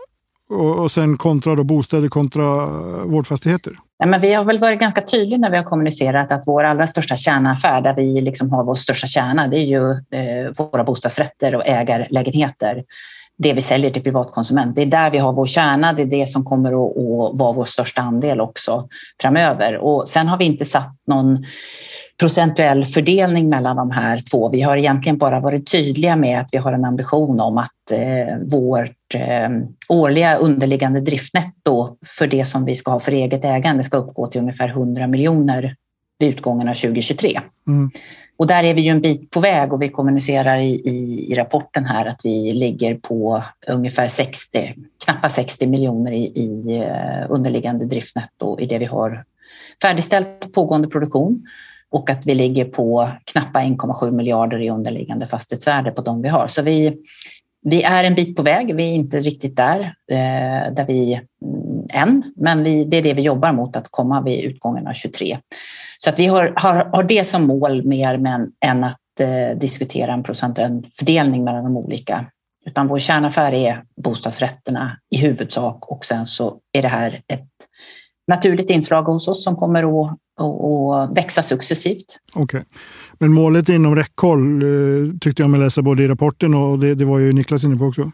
och, 0.49 0.79
och 0.79 0.91
sen 0.91 1.17
kontra 1.17 1.55
då 1.55 1.63
bostäder 1.63 2.09
kontra 2.09 2.43
eh, 2.43 3.03
vårdfastigheter? 3.05 3.73
Ja, 3.97 4.05
men 4.05 4.21
vi 4.21 4.33
har 4.33 4.43
väl 4.43 4.59
varit 4.59 4.79
ganska 4.79 5.01
tydliga 5.01 5.39
när 5.39 5.49
vi 5.49 5.57
har 5.57 5.63
kommunicerat 5.63 6.31
att 6.31 6.43
vår 6.45 6.63
allra 6.63 6.87
största 6.87 7.15
kärnaffär, 7.15 7.81
där 7.81 7.93
vi 7.93 8.21
liksom 8.21 8.51
har 8.51 8.65
vår 8.65 8.75
största 8.75 9.07
kärna, 9.07 9.47
det 9.47 9.57
är 9.57 9.65
ju 9.65 9.91
eh, 9.91 10.51
våra 10.71 10.83
bostadsrätter 10.83 11.55
och 11.55 11.67
ägarlägenheter 11.67 12.83
det 13.37 13.53
vi 13.53 13.61
säljer 13.61 13.91
till 13.91 14.03
privatkonsument. 14.03 14.75
Det 14.75 14.81
är 14.81 14.85
där 14.85 15.09
vi 15.09 15.17
har 15.17 15.35
vår 15.35 15.45
kärna, 15.45 15.93
det 15.93 16.01
är 16.01 16.05
det 16.05 16.29
som 16.29 16.45
kommer 16.45 16.69
att, 16.69 16.97
att 16.97 17.39
vara 17.39 17.53
vår 17.53 17.65
största 17.65 18.01
andel 18.01 18.41
också 18.41 18.87
framöver. 19.21 19.77
Och 19.77 20.09
sen 20.09 20.27
har 20.27 20.37
vi 20.37 20.45
inte 20.45 20.65
satt 20.65 20.95
någon 21.07 21.45
procentuell 22.19 22.85
fördelning 22.85 23.49
mellan 23.49 23.75
de 23.75 23.91
här 23.91 24.19
två. 24.31 24.49
Vi 24.49 24.61
har 24.61 24.77
egentligen 24.77 25.17
bara 25.17 25.39
varit 25.39 25.71
tydliga 25.71 26.15
med 26.15 26.39
att 26.39 26.49
vi 26.51 26.57
har 26.57 26.73
en 26.73 26.85
ambition 26.85 27.39
om 27.39 27.57
att 27.57 27.91
eh, 27.91 28.37
vårt 28.51 29.15
eh, 29.15 29.49
årliga 29.89 30.37
underliggande 30.37 31.01
driftnetto 31.01 31.97
för 32.05 32.27
det 32.27 32.45
som 32.45 32.65
vi 32.65 32.75
ska 32.75 32.91
ha 32.91 32.99
för 32.99 33.11
eget 33.11 33.45
ägande 33.45 33.83
ska 33.83 33.97
uppgå 33.97 34.27
till 34.27 34.41
ungefär 34.41 34.69
100 34.69 35.07
miljoner 35.07 35.75
vid 36.19 36.29
utgången 36.29 36.69
av 36.69 36.73
2023. 36.73 37.41
Mm. 37.67 37.91
Och 38.37 38.47
där 38.47 38.63
är 38.63 38.73
vi 38.73 38.81
ju 38.81 38.89
en 38.89 39.01
bit 39.01 39.29
på 39.29 39.39
väg 39.39 39.73
och 39.73 39.81
vi 39.81 39.89
kommunicerar 39.89 40.57
i, 40.57 40.71
i, 40.71 41.27
i 41.31 41.35
rapporten 41.35 41.85
här 41.85 42.05
att 42.05 42.21
vi 42.23 42.53
ligger 42.53 42.95
på 42.95 43.43
ungefär 43.67 44.07
60, 44.07 44.75
knappt 45.05 45.31
60 45.31 45.67
miljoner 45.67 46.11
i, 46.11 46.23
i 46.23 46.77
eh, 46.77 47.25
underliggande 47.29 47.85
driftnetto 47.85 48.59
i 48.59 48.65
det 48.65 48.77
vi 48.77 48.85
har 48.85 49.23
färdigställt 49.81 50.53
pågående 50.53 50.87
produktion 50.87 51.45
och 51.93 52.09
att 52.09 52.25
vi 52.25 52.35
ligger 52.35 52.65
på 52.65 53.09
knappa 53.31 53.59
1,7 53.59 54.11
miljarder 54.11 54.61
i 54.61 54.69
underliggande 54.69 55.27
fastighetsvärde 55.27 55.91
på 55.91 56.01
de 56.01 56.21
vi 56.21 56.29
har. 56.29 56.47
Så 56.47 56.61
vi, 56.61 56.97
vi 57.61 57.83
är 57.83 58.03
en 58.03 58.15
bit 58.15 58.35
på 58.35 58.41
väg. 58.43 58.75
Vi 58.75 58.83
är 58.83 58.93
inte 58.93 59.19
riktigt 59.19 59.55
där, 59.55 59.79
eh, 60.11 60.73
där 60.73 60.85
vi 60.87 61.13
mm, 61.13 61.85
än, 61.93 62.23
men 62.35 62.63
vi, 62.63 62.85
det 62.85 62.97
är 62.97 63.01
det 63.01 63.13
vi 63.13 63.21
jobbar 63.21 63.53
mot 63.53 63.75
att 63.75 63.87
komma 63.91 64.21
vid 64.21 64.43
utgången 64.43 64.87
av 64.87 64.93
23. 64.93 65.37
Så 65.97 66.09
att 66.09 66.19
vi 66.19 66.25
har, 66.25 66.53
har, 66.55 66.75
har 66.75 67.03
det 67.03 67.27
som 67.27 67.43
mål 67.43 67.85
mer 67.85 68.17
men, 68.17 68.51
än 68.65 68.83
att 68.83 69.19
eh, 69.19 69.59
diskutera 69.59 70.13
en 70.13 70.23
procentuell 70.23 70.83
fördelning 70.99 71.43
mellan 71.43 71.63
de 71.63 71.77
olika. 71.77 72.25
Utan 72.65 72.87
vår 72.87 72.99
kärnaffär 72.99 73.53
är 73.53 73.83
bostadsrätterna 74.03 74.97
i 75.15 75.17
huvudsak 75.17 75.91
och 75.91 76.05
sen 76.05 76.25
så 76.25 76.59
är 76.71 76.81
det 76.81 76.87
här 76.87 77.21
ett 77.27 77.47
naturligt 78.27 78.69
inslag 78.69 79.03
hos 79.03 79.27
oss 79.27 79.43
som 79.43 79.55
kommer 79.55 79.83
att, 79.83 80.17
att 80.39 81.17
växa 81.17 81.43
successivt. 81.43 82.19
Okej. 82.35 82.43
Okay. 82.43 82.61
Men 83.17 83.33
målet 83.33 83.69
inom 83.69 83.95
räckhåll 83.95 84.63
eh, 84.63 85.17
tyckte 85.21 85.43
jag 85.43 85.49
mig 85.49 85.59
läsa 85.59 85.81
både 85.81 86.03
i 86.03 86.07
rapporten 86.07 86.53
och 86.53 86.79
det, 86.79 86.95
det, 86.95 87.05
var 87.05 87.19
ju 87.19 87.33
Niklas 87.33 87.63
inne 87.63 87.77
på 87.77 87.85
också. 87.85 88.11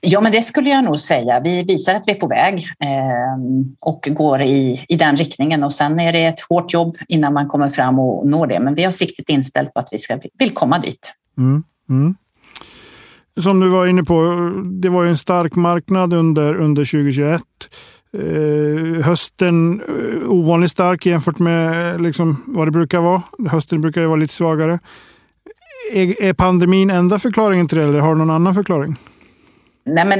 Ja, 0.00 0.20
men 0.20 0.32
det 0.32 0.42
skulle 0.42 0.70
jag 0.70 0.84
nog 0.84 1.00
säga. 1.00 1.40
Vi 1.40 1.62
visar 1.62 1.94
att 1.94 2.02
vi 2.06 2.12
är 2.12 2.20
på 2.20 2.26
väg 2.26 2.54
eh, 2.54 3.70
och 3.80 4.08
går 4.10 4.42
i, 4.42 4.84
i 4.88 4.96
den 4.96 5.16
riktningen 5.16 5.64
och 5.64 5.72
sen 5.72 6.00
är 6.00 6.12
det 6.12 6.26
ett 6.26 6.40
hårt 6.40 6.72
jobb 6.72 6.96
innan 7.08 7.32
man 7.32 7.48
kommer 7.48 7.68
fram 7.68 7.98
och 7.98 8.26
når 8.26 8.46
det. 8.46 8.60
Men 8.60 8.74
vi 8.74 8.84
har 8.84 8.92
siktet 8.92 9.28
inställt 9.28 9.74
på 9.74 9.80
att 9.80 9.88
vi 9.90 9.98
ska, 9.98 10.18
vill 10.38 10.50
komma 10.50 10.78
dit. 10.78 11.12
Mm, 11.38 11.64
mm. 11.88 12.14
Som 13.40 13.60
du 13.60 13.68
var 13.68 13.86
inne 13.86 14.04
på, 14.04 14.50
det 14.64 14.88
var 14.88 15.02
ju 15.02 15.08
en 15.08 15.16
stark 15.16 15.54
marknad 15.54 16.12
under, 16.12 16.54
under 16.54 16.84
2021. 16.84 17.42
Eh, 18.18 19.04
hösten 19.04 19.80
eh, 19.80 20.30
ovanligt 20.30 20.70
stark 20.70 21.06
jämfört 21.06 21.38
med 21.38 22.00
liksom, 22.00 22.42
vad 22.46 22.66
det 22.66 22.70
brukar 22.70 23.00
vara. 23.00 23.22
Hösten 23.50 23.80
brukar 23.80 24.00
ju 24.00 24.06
vara 24.06 24.16
lite 24.16 24.34
svagare. 24.34 24.78
Är, 25.92 26.24
är 26.24 26.32
pandemin 26.32 26.90
enda 26.90 27.18
förklaringen 27.18 27.68
till 27.68 27.78
det 27.78 27.84
eller 27.84 28.00
har 28.00 28.12
du 28.12 28.18
någon 28.18 28.30
annan 28.30 28.54
förklaring? 28.54 28.96
Nej, 29.86 30.04
men 30.04 30.18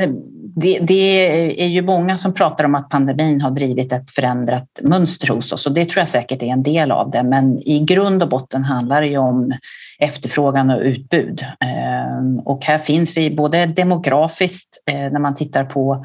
det, 0.57 0.79
det, 0.79 1.63
är 1.63 1.69
ju 1.69 1.83
många 1.83 2.17
som 2.17 2.35
pratar 2.35 2.65
om 2.65 2.75
att 2.75 2.89
pandemin 2.89 3.41
har 3.41 3.51
drivit 3.51 3.93
ett 3.93 4.11
förändrat 4.11 4.81
mönster 4.83 5.29
hos 5.35 5.53
oss 5.53 5.67
och 5.67 5.73
det 5.73 5.85
tror 5.85 6.01
jag 6.01 6.09
säkert 6.09 6.43
är 6.43 6.47
en 6.47 6.63
del 6.63 6.91
av 6.91 7.11
det. 7.11 7.23
Men 7.23 7.59
i 7.59 7.85
grund 7.85 8.23
och 8.23 8.29
botten 8.29 8.65
handlar 8.65 9.01
det 9.01 9.09
ju 9.09 9.19
om 9.19 9.53
efterfrågan 9.99 10.71
och 10.71 10.81
utbud. 10.81 11.45
Ehm, 11.61 12.39
och 12.39 12.65
här 12.65 12.79
finns 12.79 13.17
vi 13.17 13.37
både 13.37 13.67
demografiskt 13.67 14.83
eh, 14.87 14.95
när 14.95 15.21
man 15.21 15.35
tittar 15.35 15.65
på 15.65 16.05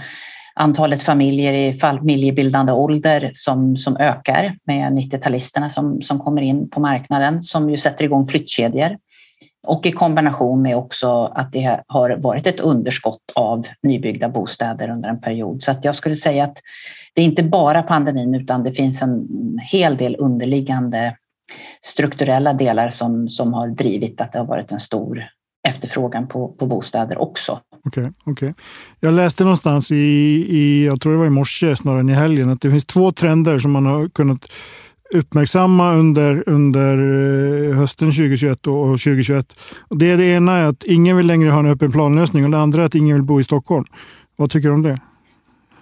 antalet 0.57 1.03
familjer 1.03 1.53
i 1.53 1.73
familjebildande 1.73 2.71
ålder 2.71 3.31
som, 3.33 3.77
som 3.77 3.97
ökar 3.97 4.57
med 4.63 4.93
90-talisterna 4.93 5.69
som, 5.69 6.01
som 6.01 6.19
kommer 6.19 6.41
in 6.41 6.69
på 6.69 6.79
marknaden 6.79 7.41
som 7.41 7.69
ju 7.69 7.77
sätter 7.77 8.05
igång 8.05 8.27
flyttkedjor. 8.27 8.97
Och 9.67 9.85
i 9.85 9.91
kombination 9.91 10.61
med 10.61 10.77
också 10.77 11.31
att 11.35 11.51
det 11.51 11.79
har 11.87 12.17
varit 12.23 12.47
ett 12.47 12.59
underskott 12.59 13.21
av 13.35 13.63
nybyggda 13.83 14.29
bostäder 14.29 14.89
under 14.89 15.09
en 15.09 15.21
period. 15.21 15.63
Så 15.63 15.71
att 15.71 15.85
jag 15.85 15.95
skulle 15.95 16.15
säga 16.15 16.43
att 16.43 16.57
det 17.13 17.21
är 17.21 17.25
inte 17.25 17.43
bara 17.43 17.83
pandemin 17.83 18.35
utan 18.35 18.63
det 18.63 18.71
finns 18.71 19.01
en 19.01 19.27
hel 19.71 19.97
del 19.97 20.15
underliggande 20.19 21.15
strukturella 21.81 22.53
delar 22.53 22.89
som, 22.89 23.29
som 23.29 23.53
har 23.53 23.67
drivit 23.67 24.21
att 24.21 24.31
det 24.31 24.39
har 24.39 24.45
varit 24.45 24.71
en 24.71 24.79
stor 24.79 25.23
efterfrågan 25.67 26.27
på, 26.27 26.47
på 26.47 26.65
bostäder 26.65 27.17
också. 27.17 27.59
Okej, 27.87 28.03
okay, 28.03 28.31
okay, 28.33 28.53
Jag 28.99 29.13
läste 29.13 29.43
någonstans 29.43 29.91
i, 29.91 29.95
i, 30.49 30.85
jag 30.85 31.01
tror 31.01 31.13
det 31.13 31.19
var 31.19 31.25
i 31.25 31.29
morse 31.29 31.75
snarare 31.75 31.99
än 31.99 32.09
i 32.09 32.13
helgen, 32.13 32.49
att 32.49 32.61
det 32.61 32.71
finns 32.71 32.85
två 32.85 33.11
trender 33.11 33.59
som 33.59 33.71
man 33.71 33.85
har 33.85 34.09
kunnat 34.09 34.45
uppmärksamma 35.13 35.93
under, 35.93 36.49
under 36.49 36.97
eh, 37.69 37.75
hösten 37.75 38.11
2021 38.11 38.67
och 38.67 38.87
2021. 38.87 39.59
Och 39.79 39.97
det, 39.97 40.15
det 40.15 40.25
ena 40.25 40.57
är 40.57 40.65
att 40.65 40.83
ingen 40.83 41.17
vill 41.17 41.27
längre 41.27 41.49
ha 41.49 41.59
en 41.59 41.65
öppen 41.65 41.91
planlösning 41.91 42.45
och 42.45 42.51
det 42.51 42.57
andra 42.57 42.81
är 42.81 42.85
att 42.85 42.95
ingen 42.95 43.15
vill 43.15 43.23
bo 43.23 43.39
i 43.39 43.43
Stockholm. 43.43 43.85
Vad 44.35 44.51
tycker 44.51 44.67
du 44.67 44.73
om 44.73 44.81
det? 44.81 44.99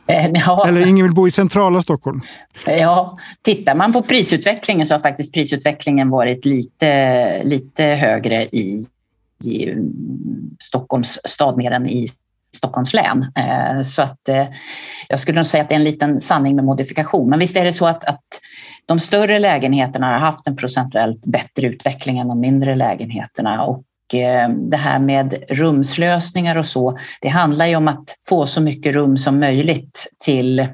Eh, 0.07 0.31
ja. 0.33 0.67
Eller 0.67 0.87
ingen 0.87 1.05
vill 1.05 1.15
bo 1.15 1.27
i 1.27 1.31
centrala 1.31 1.81
Stockholm. 1.81 2.21
Ja, 2.65 3.17
tittar 3.41 3.75
man 3.75 3.93
på 3.93 4.01
prisutvecklingen 4.01 4.85
så 4.85 4.93
har 4.93 4.99
faktiskt 4.99 5.33
prisutvecklingen 5.33 6.09
varit 6.09 6.45
lite, 6.45 7.43
lite 7.43 7.83
högre 7.83 8.43
i 8.43 8.85
i 9.43 9.75
Stockholms 10.59 11.19
stad 11.23 11.57
mer 11.57 11.71
än 11.71 11.87
i 11.87 12.07
Stockholms 12.55 12.93
län. 12.93 13.31
Eh, 13.35 13.81
så 13.81 14.01
att 14.01 14.29
eh, 14.29 14.45
jag 15.09 15.19
skulle 15.19 15.35
nog 15.35 15.47
säga 15.47 15.63
att 15.63 15.69
det 15.69 15.75
är 15.75 15.79
en 15.79 15.83
liten 15.83 16.21
sanning 16.21 16.55
med 16.55 16.65
modifikation. 16.65 17.29
Men 17.29 17.39
visst 17.39 17.57
är 17.57 17.65
det 17.65 17.71
så 17.71 17.85
att, 17.85 18.05
att 18.05 18.23
de 18.85 18.99
större 18.99 19.39
lägenheterna 19.39 20.05
har 20.05 20.19
haft 20.19 20.47
en 20.47 20.55
procentuellt 20.55 21.25
bättre 21.25 21.67
utveckling 21.67 22.19
än 22.19 22.27
de 22.27 22.39
mindre 22.39 22.75
lägenheterna. 22.75 23.63
Och 23.63 24.15
eh, 24.15 24.49
det 24.49 24.77
här 24.77 24.99
med 24.99 25.43
rumslösningar 25.49 26.55
och 26.55 26.65
så, 26.65 26.97
det 27.21 27.27
handlar 27.27 27.65
ju 27.65 27.75
om 27.75 27.87
att 27.87 28.17
få 28.29 28.47
så 28.47 28.61
mycket 28.61 28.95
rum 28.95 29.17
som 29.17 29.39
möjligt 29.39 30.07
till 30.19 30.67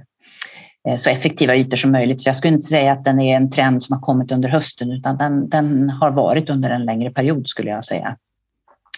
så 0.98 1.10
effektiva 1.10 1.56
ytor 1.56 1.78
som 1.78 1.92
möjligt. 1.92 2.22
Så 2.22 2.30
jag 2.30 2.36
skulle 2.36 2.54
inte 2.54 2.68
säga 2.68 2.92
att 2.94 3.04
den 3.04 3.20
är 3.20 3.38
en 3.38 3.50
trend 3.50 3.84
som 3.84 3.94
har 3.94 4.02
kommit 4.02 4.32
under 4.32 4.50
hösten 4.50 4.92
utan 4.92 5.18
den, 5.18 5.50
den 5.50 5.90
har 5.90 6.14
varit 6.14 6.50
under 6.50 6.70
en 6.70 6.86
längre 6.86 7.10
period 7.10 7.48
skulle 7.48 7.70
jag 7.70 7.86
säga. 7.86 8.18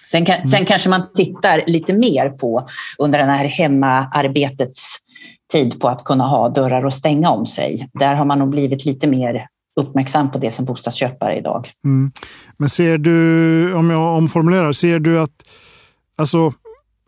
Sen, 0.05 0.25
kan, 0.25 0.48
sen 0.48 0.65
kanske 0.65 0.89
man 0.89 1.01
tittar 1.15 1.63
lite 1.67 1.93
mer 1.93 2.29
på 2.29 2.67
under 2.98 3.19
den 3.19 3.29
här 3.29 3.45
hemmaarbetets 3.45 4.98
tid 5.51 5.79
på 5.79 5.89
att 5.89 6.03
kunna 6.03 6.27
ha 6.27 6.50
dörrar 6.50 6.86
och 6.86 6.93
stänga 6.93 7.29
om 7.29 7.45
sig. 7.45 7.89
Där 7.93 8.15
har 8.15 8.25
man 8.25 8.39
nog 8.39 8.50
blivit 8.50 8.86
lite 8.86 9.07
mer 9.07 9.48
uppmärksam 9.79 10.31
på 10.31 10.38
det 10.38 10.51
som 10.51 10.65
bostadsköpare 10.65 11.38
idag. 11.38 11.69
Mm. 11.86 12.12
Men 12.57 12.69
ser 12.69 12.98
du, 12.98 13.74
om 13.74 13.89
jag 13.89 14.17
omformulerar, 14.17 14.72
ser 14.72 15.00
du 15.00 15.19
att 15.19 15.43
alltså, 16.17 16.53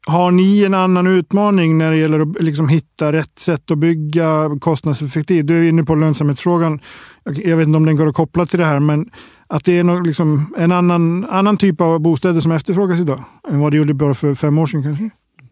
har 0.08 0.32
ni 0.32 0.64
en 0.64 0.74
annan 0.74 1.08
utmaning 1.08 1.78
när 1.78 1.92
det 1.92 1.98
gäller 1.98 2.20
att 2.20 2.42
liksom 2.44 2.70
hitta 2.70 3.12
rätt 3.12 3.40
sätt 3.40 3.72
att 3.72 3.78
bygga 3.78 4.50
kostnadseffektivt? 4.62 5.48
Du 5.48 5.66
är 5.66 5.70
inne 5.70 5.84
på 5.84 5.96
lönsamhetsfrågan. 5.96 6.80
Jag 7.24 7.58
vet 7.58 7.68
inte 7.68 7.78
om 7.78 7.86
den 7.86 7.96
går 7.96 8.08
att 8.08 8.16
koppla 8.16 8.46
till 8.46 8.60
det 8.60 8.66
här, 8.66 8.80
men 8.80 9.10
att 9.48 9.64
det 9.64 9.80
är 9.80 9.84
någon, 9.84 10.04
liksom, 10.04 10.54
en 10.58 10.72
annan, 10.72 11.26
annan 11.30 11.58
typ 11.58 11.82
av 11.82 12.00
bostäder 12.00 12.40
som 12.40 12.52
efterfrågas 12.52 13.00
idag 13.00 13.24
än 13.52 13.60
vad 13.60 13.72
det 13.72 13.78
gjorde 13.78 13.94
bara 13.94 14.14
för 14.14 14.36
fem 14.36 14.58
år 14.58 14.66
sedan 14.66 14.84
kanske? 14.84 15.10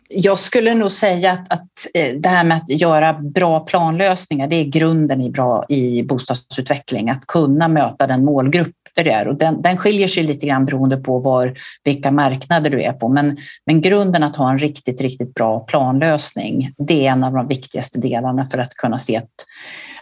Jag 0.10 0.40
skulle 0.40 0.74
nog 0.74 0.92
säga 0.92 1.32
att, 1.32 1.54
att 1.54 1.68
eh, 1.94 2.16
det 2.16 2.30
här 2.30 2.44
med 2.44 2.58
att 2.58 2.70
göra 2.70 3.14
bra 3.14 3.60
planlösningar, 3.60 4.48
det 4.48 4.56
är 4.56 4.64
grunden 4.64 5.22
i, 5.22 5.30
bra, 5.30 5.66
i 5.70 6.04
bostadsutveckling. 6.04 7.10
Att 7.10 7.28
kunna 7.28 7.68
möta 7.68 8.08
den 8.08 8.26
målgrupp 8.26 8.76
produkter 8.94 9.04
det 9.04 9.12
är. 9.12 9.28
Och 9.28 9.36
den, 9.36 9.62
den 9.62 9.78
skiljer 9.78 10.08
sig 10.08 10.24
lite 10.24 10.48
grann 10.48 10.66
beroende 10.66 10.98
på 10.98 11.20
var, 11.20 11.54
vilka 11.84 12.12
marknader 12.12 12.70
du 12.70 12.84
är 12.84 12.94
på. 12.94 13.10
Men, 13.10 13.38
men 13.66 13.82
grunden 13.82 14.24
att 14.24 14.36
ha 14.36 14.52
en 14.52 14.58
riktigt, 14.58 15.02
riktigt 15.02 15.34
bra 15.34 15.60
planlösning, 15.60 16.74
det 16.78 17.08
är 17.08 17.12
en 17.12 17.24
av 17.24 17.34
de 17.34 17.48
viktigaste 17.48 18.00
delarna 18.00 18.46
för 18.46 18.58
att 18.58 18.74
kunna 18.74 19.00
se 19.00 19.18
att 19.18 19.46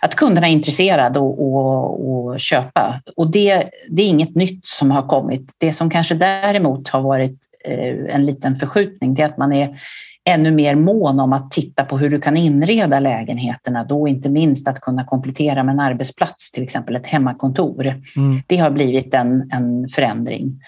att 0.04 0.16
kunderna 0.16 0.48
är 0.48 0.52
intresserade 0.52 1.20
och, 1.20 1.42
och, 1.42 2.10
och, 2.10 2.40
köpa. 2.40 3.02
Och 3.16 3.32
det, 3.32 3.70
det 3.90 4.02
är 4.02 4.08
inget 4.08 4.36
nytt 4.36 4.68
som 4.68 4.92
har 4.92 5.08
kommit. 5.08 5.52
Det 5.60 5.74
som 5.74 5.90
kanske 5.90 6.16
däremot 6.16 6.90
har 6.90 7.02
varit 7.02 7.38
eh, 7.66 8.16
en 8.16 8.26
liten 8.26 8.56
förskjutning 8.56 9.14
det 9.14 9.22
är 9.22 9.26
att 9.26 9.38
man 9.38 9.54
är 9.54 9.78
ännu 10.26 10.52
mer 10.52 10.76
mån 10.76 11.20
om 11.20 11.34
att 11.34 11.52
titta 11.52 11.86
på 11.86 11.98
hur 11.98 12.10
du 12.10 12.22
kan 12.22 12.38
inreda 12.38 13.00
lägenheterna. 13.00 13.84
Då 13.84 14.08
inte 14.08 14.30
minst 14.30 14.68
att 14.68 14.82
kunna 14.82 15.06
komplettera 15.06 15.64
med 15.64 15.74
en 15.74 15.80
arbetsplats, 15.80 16.52
till 16.52 16.64
exempel 16.64 16.96
ett 16.96 17.08
hemmakontor. 17.08 17.88
Mm. 17.88 18.42
Det 18.48 18.58
har 18.58 18.72
blivit 18.72 19.14
en, 19.14 19.50
en 19.52 19.88
förändring. 19.90 20.62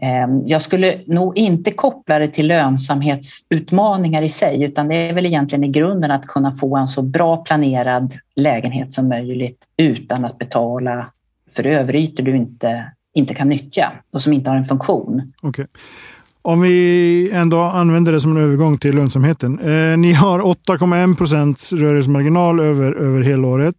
Ehm, 0.00 0.46
jag 0.46 0.62
skulle 0.62 1.00
nog 1.06 1.38
inte 1.38 1.70
koppla 1.70 2.18
det 2.18 2.28
till 2.28 2.46
lönsamhetsutmaningar 2.46 4.22
i 4.22 4.28
sig 4.28 4.62
utan 4.62 4.88
det 4.88 4.94
är 4.94 5.12
väl 5.12 5.26
egentligen 5.26 5.64
i 5.64 5.68
grunden 5.68 6.10
att 6.10 6.26
kunna 6.26 6.52
få 6.52 6.76
en 6.76 6.88
så 6.88 7.02
bra 7.02 7.36
planerad 7.36 8.12
lägenhet 8.36 8.92
som 8.92 9.08
möjligt 9.08 9.66
utan 9.76 10.24
att 10.24 10.38
betala 10.38 11.06
för 11.50 11.66
överytor 11.66 12.24
du 12.24 12.36
inte, 12.36 12.92
inte 13.14 13.34
kan 13.34 13.48
nyttja 13.48 13.92
och 14.10 14.22
som 14.22 14.32
inte 14.32 14.50
har 14.50 14.56
en 14.56 14.64
funktion. 14.64 15.32
Okay. 15.42 15.66
Om 16.48 16.60
vi 16.60 17.30
ändå 17.32 17.60
använder 17.60 18.12
det 18.12 18.20
som 18.20 18.36
en 18.36 18.42
övergång 18.42 18.78
till 18.78 18.94
lönsamheten. 18.94 19.58
Eh, 19.58 19.98
ni 19.98 20.12
har 20.12 20.40
8,1 20.40 21.16
procents 21.16 21.72
rörelsemarginal 21.72 22.60
över, 22.60 22.92
över 22.92 23.22
helåret 23.22 23.74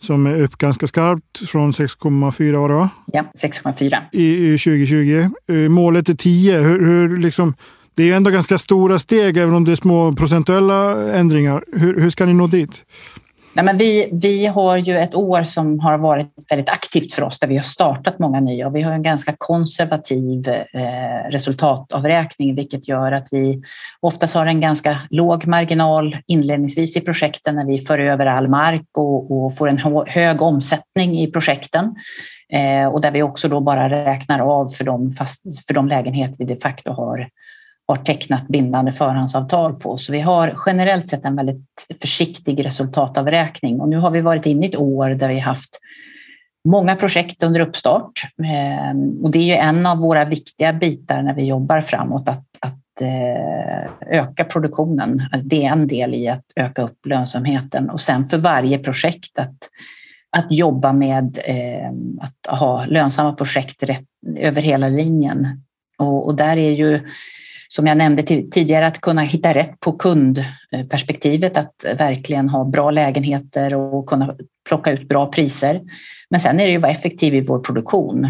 som 0.00 0.26
är 0.26 0.42
upp 0.42 0.58
ganska 0.58 0.86
skarpt 0.86 1.48
från 1.48 1.72
6,4 1.72 2.56
var 2.56 2.68
det 2.68 2.74
va? 2.74 2.90
Ja, 3.06 3.24
6,4. 3.42 4.00
I, 4.12 4.54
I 4.54 4.58
2020. 4.58 5.28
Eh, 5.48 5.54
målet 5.56 6.08
är 6.08 6.14
10. 6.14 6.58
Hur, 6.58 6.86
hur 6.86 7.16
liksom, 7.16 7.54
det 7.96 8.02
är 8.02 8.06
ju 8.06 8.12
ändå 8.12 8.30
ganska 8.30 8.58
stora 8.58 8.98
steg 8.98 9.36
även 9.36 9.54
om 9.54 9.64
det 9.64 9.72
är 9.72 9.76
små 9.76 10.12
procentuella 10.12 11.12
ändringar. 11.12 11.64
Hur, 11.72 12.00
hur 12.00 12.10
ska 12.10 12.26
ni 12.26 12.34
nå 12.34 12.46
dit? 12.46 12.82
Nej, 13.56 13.64
men 13.64 13.76
vi, 13.76 14.08
vi 14.22 14.46
har 14.46 14.76
ju 14.76 14.98
ett 14.98 15.14
år 15.14 15.42
som 15.42 15.80
har 15.80 15.98
varit 15.98 16.28
väldigt 16.50 16.68
aktivt 16.68 17.12
för 17.12 17.22
oss 17.22 17.38
där 17.38 17.48
vi 17.48 17.54
har 17.54 17.62
startat 17.62 18.18
många 18.18 18.40
nya 18.40 18.66
och 18.66 18.76
vi 18.76 18.82
har 18.82 18.92
en 18.92 19.02
ganska 19.02 19.34
konservativ 19.38 20.48
eh, 20.48 21.30
resultatavräkning 21.30 22.54
vilket 22.54 22.88
gör 22.88 23.12
att 23.12 23.28
vi 23.32 23.62
oftast 24.00 24.34
har 24.34 24.46
en 24.46 24.60
ganska 24.60 25.00
låg 25.10 25.46
marginal 25.46 26.16
inledningsvis 26.26 26.96
i 26.96 27.00
projekten 27.00 27.54
när 27.54 27.66
vi 27.66 27.78
för 27.78 27.98
över 27.98 28.26
all 28.26 28.48
mark 28.48 28.88
och, 28.92 29.44
och 29.44 29.56
får 29.56 29.68
en 29.68 30.06
hög 30.06 30.42
omsättning 30.42 31.20
i 31.20 31.30
projekten. 31.30 31.94
Eh, 32.48 32.86
och 32.86 33.00
där 33.00 33.10
vi 33.10 33.22
också 33.22 33.48
då 33.48 33.60
bara 33.60 33.90
räknar 33.90 34.40
av 34.40 34.66
för 34.66 34.84
de, 34.84 35.10
fast, 35.10 35.66
för 35.66 35.74
de 35.74 35.88
lägenheter 35.88 36.36
vi 36.38 36.44
de 36.44 36.56
facto 36.56 36.92
har 36.92 37.28
har 37.86 37.96
tecknat 37.96 38.48
bindande 38.48 38.92
förhandsavtal 38.92 39.74
på. 39.74 39.98
Så 39.98 40.12
vi 40.12 40.20
har 40.20 40.56
generellt 40.66 41.08
sett 41.08 41.24
en 41.24 41.36
väldigt 41.36 41.86
försiktig 42.00 42.64
resultatavräkning 42.64 43.80
och 43.80 43.88
nu 43.88 43.96
har 43.96 44.10
vi 44.10 44.20
varit 44.20 44.46
inne 44.46 44.66
i 44.66 44.68
ett 44.68 44.76
år 44.76 45.10
där 45.10 45.28
vi 45.28 45.38
haft 45.38 45.80
många 46.68 46.96
projekt 46.96 47.42
under 47.42 47.60
uppstart. 47.60 48.12
Ehm, 48.44 49.24
och 49.24 49.30
det 49.30 49.38
är 49.38 49.42
ju 49.42 49.54
en 49.54 49.86
av 49.86 49.98
våra 49.98 50.24
viktiga 50.24 50.72
bitar 50.72 51.22
när 51.22 51.34
vi 51.34 51.44
jobbar 51.44 51.80
framåt, 51.80 52.28
att, 52.28 52.44
att 52.60 53.02
eh, 53.02 54.18
öka 54.20 54.44
produktionen. 54.44 55.22
Det 55.42 55.64
är 55.64 55.72
en 55.72 55.86
del 55.86 56.14
i 56.14 56.28
att 56.28 56.44
öka 56.56 56.82
upp 56.82 57.06
lönsamheten 57.06 57.90
och 57.90 58.00
sen 58.00 58.24
för 58.24 58.38
varje 58.38 58.78
projekt 58.78 59.38
att, 59.38 59.56
att 60.36 60.46
jobba 60.52 60.92
med 60.92 61.38
ehm, 61.44 62.20
att 62.20 62.58
ha 62.58 62.84
lönsamma 62.84 63.32
projekt 63.32 63.82
rätt, 63.82 64.06
över 64.36 64.62
hela 64.62 64.88
linjen. 64.88 65.62
Och, 65.98 66.26
och 66.26 66.34
där 66.34 66.56
är 66.56 66.70
ju 66.70 67.00
som 67.74 67.86
jag 67.86 67.98
nämnde 67.98 68.22
tidigare, 68.22 68.86
att 68.86 69.00
kunna 69.00 69.22
hitta 69.22 69.54
rätt 69.54 69.80
på 69.80 69.92
kundperspektivet, 69.92 71.56
att 71.56 71.74
verkligen 71.98 72.48
ha 72.48 72.64
bra 72.64 72.90
lägenheter 72.90 73.74
och 73.74 74.06
kunna 74.06 74.34
plocka 74.68 74.92
ut 74.92 75.08
bra 75.08 75.26
priser. 75.26 75.80
Men 76.30 76.40
sen 76.40 76.60
är 76.60 76.64
det 76.64 76.70
ju 76.70 76.76
att 76.76 76.82
vara 76.82 76.92
effektiv 76.92 77.34
i 77.34 77.42
vår 77.48 77.58
produktion. 77.58 78.28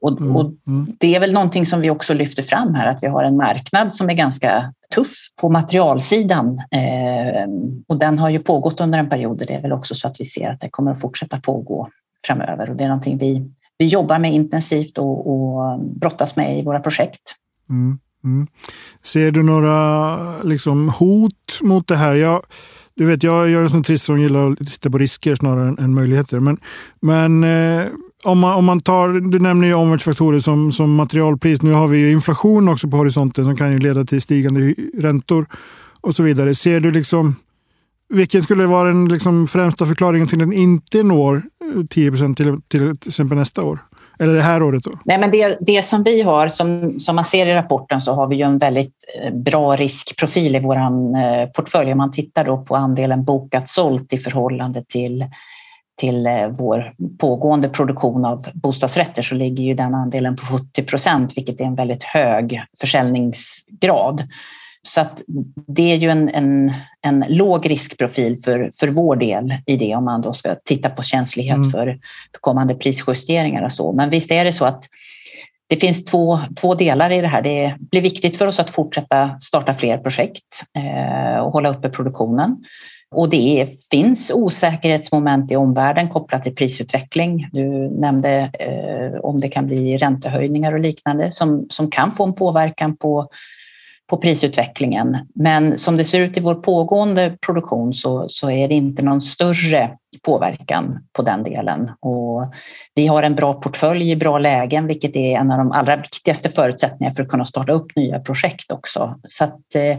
Och, 0.00 0.20
mm, 0.20 0.36
och, 0.36 0.52
mm. 0.66 0.86
Det 0.98 1.14
är 1.14 1.20
väl 1.20 1.32
någonting 1.32 1.66
som 1.66 1.80
vi 1.80 1.90
också 1.90 2.14
lyfter 2.14 2.42
fram 2.42 2.74
här, 2.74 2.86
att 2.86 2.98
vi 3.02 3.06
har 3.06 3.24
en 3.24 3.36
marknad 3.36 3.94
som 3.94 4.10
är 4.10 4.14
ganska 4.14 4.72
tuff 4.94 5.14
på 5.40 5.48
materialsidan. 5.48 6.58
Eh, 6.70 7.48
och 7.86 7.98
den 7.98 8.18
har 8.18 8.30
ju 8.30 8.38
pågått 8.38 8.80
under 8.80 8.98
en 8.98 9.08
period 9.08 9.40
och 9.40 9.46
det 9.46 9.54
är 9.54 9.62
väl 9.62 9.72
också 9.72 9.94
så 9.94 10.08
att 10.08 10.20
vi 10.20 10.24
ser 10.24 10.50
att 10.50 10.60
det 10.60 10.68
kommer 10.70 10.90
att 10.90 11.00
fortsätta 11.00 11.40
pågå 11.40 11.88
framöver. 12.26 12.70
Och 12.70 12.76
det 12.76 12.84
är 12.84 12.88
någonting 12.88 13.18
vi, 13.18 13.50
vi 13.78 13.86
jobbar 13.86 14.18
med 14.18 14.34
intensivt 14.34 14.98
och, 14.98 15.30
och 15.30 15.80
brottas 15.80 16.36
med 16.36 16.58
i 16.58 16.62
våra 16.62 16.80
projekt. 16.80 17.34
Mm. 17.68 17.98
Mm. 18.24 18.46
Ser 19.02 19.30
du 19.30 19.42
några 19.42 20.42
liksom, 20.42 20.88
hot 20.88 21.58
mot 21.62 21.88
det 21.88 21.96
här? 21.96 22.14
Jag, 22.14 22.42
du 22.94 23.06
vet, 23.06 23.22
jag 23.22 23.50
gör 23.50 23.62
en 23.62 23.70
sån 23.70 23.82
trist 23.82 24.04
som 24.04 24.20
gillar 24.20 24.52
att 24.52 24.58
titta 24.58 24.90
på 24.90 24.98
risker 24.98 25.34
snarare 25.34 25.68
än, 25.68 25.78
än 25.78 25.94
möjligheter. 25.94 26.40
Men, 26.40 26.58
men 27.00 27.44
eh, 27.44 27.86
om, 28.24 28.38
man, 28.38 28.54
om 28.54 28.64
man 28.64 28.80
tar, 28.80 29.08
du 29.08 29.38
nämner 29.38 29.68
ju 29.68 29.74
omvärldsfaktorer 29.74 30.38
som, 30.38 30.72
som 30.72 30.94
materialpris. 30.94 31.62
Nu 31.62 31.72
har 31.72 31.88
vi 31.88 31.98
ju 31.98 32.10
inflation 32.10 32.68
också 32.68 32.88
på 32.88 32.96
horisonten 32.96 33.44
som 33.44 33.56
kan 33.56 33.72
ju 33.72 33.78
leda 33.78 34.04
till 34.04 34.22
stigande 34.22 34.74
räntor 34.98 35.46
och 36.00 36.14
så 36.14 36.22
vidare. 36.22 36.54
Ser 36.54 36.80
du 36.80 36.90
liksom, 36.90 37.34
vilken 38.08 38.42
skulle 38.42 38.66
vara 38.66 38.88
den 38.88 39.08
liksom 39.08 39.46
främsta 39.46 39.86
förklaringen 39.86 40.26
till 40.26 40.42
att 40.42 40.48
den 40.48 40.58
inte 40.58 41.02
når 41.02 41.42
eh, 41.76 41.84
10 41.90 42.10
till, 42.10 42.34
till, 42.34 42.62
till 42.68 43.08
exempel 43.08 43.38
nästa 43.38 43.62
år? 43.62 43.78
Eller 44.20 44.34
det 44.34 44.42
här 44.42 44.62
året? 44.62 44.84
Då? 44.84 44.90
Nej, 45.04 45.18
men 45.18 45.30
det, 45.30 45.58
det 45.60 45.82
som 45.82 46.02
vi 46.02 46.22
har, 46.22 46.48
som, 46.48 47.00
som 47.00 47.16
man 47.16 47.24
ser 47.24 47.46
i 47.46 47.54
rapporten, 47.54 48.00
så 48.00 48.14
har 48.14 48.26
vi 48.26 48.36
ju 48.36 48.42
en 48.42 48.56
väldigt 48.56 48.94
eh, 49.22 49.34
bra 49.34 49.76
riskprofil 49.76 50.56
i 50.56 50.60
vår 50.60 50.76
eh, 50.76 51.46
portfölj. 51.56 51.92
Om 51.92 51.98
man 51.98 52.10
tittar 52.10 52.44
då 52.44 52.58
på 52.58 52.76
andelen 52.76 53.24
bokat 53.24 53.68
sålt 53.68 54.12
i 54.12 54.18
förhållande 54.18 54.84
till 54.88 55.24
till 56.00 56.26
eh, 56.26 56.48
vår 56.58 56.92
pågående 57.18 57.68
produktion 57.68 58.24
av 58.24 58.38
bostadsrätter 58.54 59.22
så 59.22 59.34
ligger 59.34 59.64
ju 59.64 59.74
den 59.74 59.94
andelen 59.94 60.36
på 60.36 60.42
70 60.42 60.82
procent, 60.82 61.36
vilket 61.36 61.60
är 61.60 61.64
en 61.64 61.74
väldigt 61.74 62.04
hög 62.04 62.62
försäljningsgrad. 62.80 64.22
Så 64.82 65.00
att 65.00 65.22
det 65.66 65.92
är 65.92 65.96
ju 65.96 66.10
en, 66.10 66.28
en, 66.28 66.72
en 67.02 67.24
låg 67.28 67.70
riskprofil 67.70 68.36
för, 68.44 68.70
för 68.80 68.88
vår 68.88 69.16
del 69.16 69.54
i 69.66 69.76
det 69.76 69.94
om 69.94 70.04
man 70.04 70.22
då 70.22 70.32
ska 70.32 70.54
titta 70.64 70.90
på 70.90 71.02
känslighet 71.02 71.56
mm. 71.56 71.70
för, 71.70 71.86
för 72.32 72.40
kommande 72.40 72.74
prisjusteringar 72.74 73.62
och 73.62 73.72
så. 73.72 73.92
Men 73.92 74.10
visst 74.10 74.30
är 74.30 74.44
det 74.44 74.52
så 74.52 74.64
att 74.64 74.84
det 75.68 75.76
finns 75.76 76.04
två, 76.04 76.38
två 76.60 76.74
delar 76.74 77.10
i 77.10 77.20
det 77.20 77.28
här. 77.28 77.42
Det 77.42 77.76
blir 77.90 78.00
viktigt 78.00 78.36
för 78.36 78.46
oss 78.46 78.60
att 78.60 78.70
fortsätta 78.70 79.40
starta 79.40 79.74
fler 79.74 79.98
projekt 79.98 80.62
eh, 80.76 81.38
och 81.38 81.52
hålla 81.52 81.70
uppe 81.70 81.88
produktionen. 81.88 82.64
Och 83.14 83.30
det 83.30 83.66
finns 83.90 84.32
osäkerhetsmoment 84.34 85.52
i 85.52 85.56
omvärlden 85.56 86.08
kopplat 86.08 86.42
till 86.42 86.54
prisutveckling. 86.54 87.48
Du 87.52 87.90
nämnde 88.00 88.50
eh, 88.58 89.20
om 89.20 89.40
det 89.40 89.48
kan 89.48 89.66
bli 89.66 89.96
räntehöjningar 89.96 90.72
och 90.72 90.80
liknande 90.80 91.30
som, 91.30 91.66
som 91.70 91.90
kan 91.90 92.10
få 92.10 92.24
en 92.24 92.34
påverkan 92.34 92.96
på 92.96 93.28
på 94.10 94.16
prisutvecklingen. 94.16 95.16
Men 95.34 95.78
som 95.78 95.96
det 95.96 96.04
ser 96.04 96.20
ut 96.20 96.36
i 96.36 96.40
vår 96.40 96.54
pågående 96.54 97.36
produktion 97.46 97.94
så, 97.94 98.24
så 98.28 98.50
är 98.50 98.68
det 98.68 98.74
inte 98.74 99.02
någon 99.02 99.20
större 99.20 99.90
påverkan 100.22 100.98
på 101.12 101.22
den 101.22 101.42
delen. 101.42 101.90
Och 102.00 102.52
vi 102.94 103.06
har 103.06 103.22
en 103.22 103.34
bra 103.34 103.54
portfölj 103.54 104.10
i 104.10 104.16
bra 104.16 104.38
lägen, 104.38 104.86
vilket 104.86 105.16
är 105.16 105.38
en 105.38 105.50
av 105.50 105.58
de 105.58 105.72
allra 105.72 105.96
viktigaste 105.96 106.48
förutsättningarna 106.48 107.14
för 107.14 107.22
att 107.22 107.28
kunna 107.28 107.44
starta 107.44 107.72
upp 107.72 107.96
nya 107.96 108.20
projekt 108.20 108.72
också. 108.72 109.20
Så 109.28 109.44
att, 109.44 109.74
eh, 109.74 109.98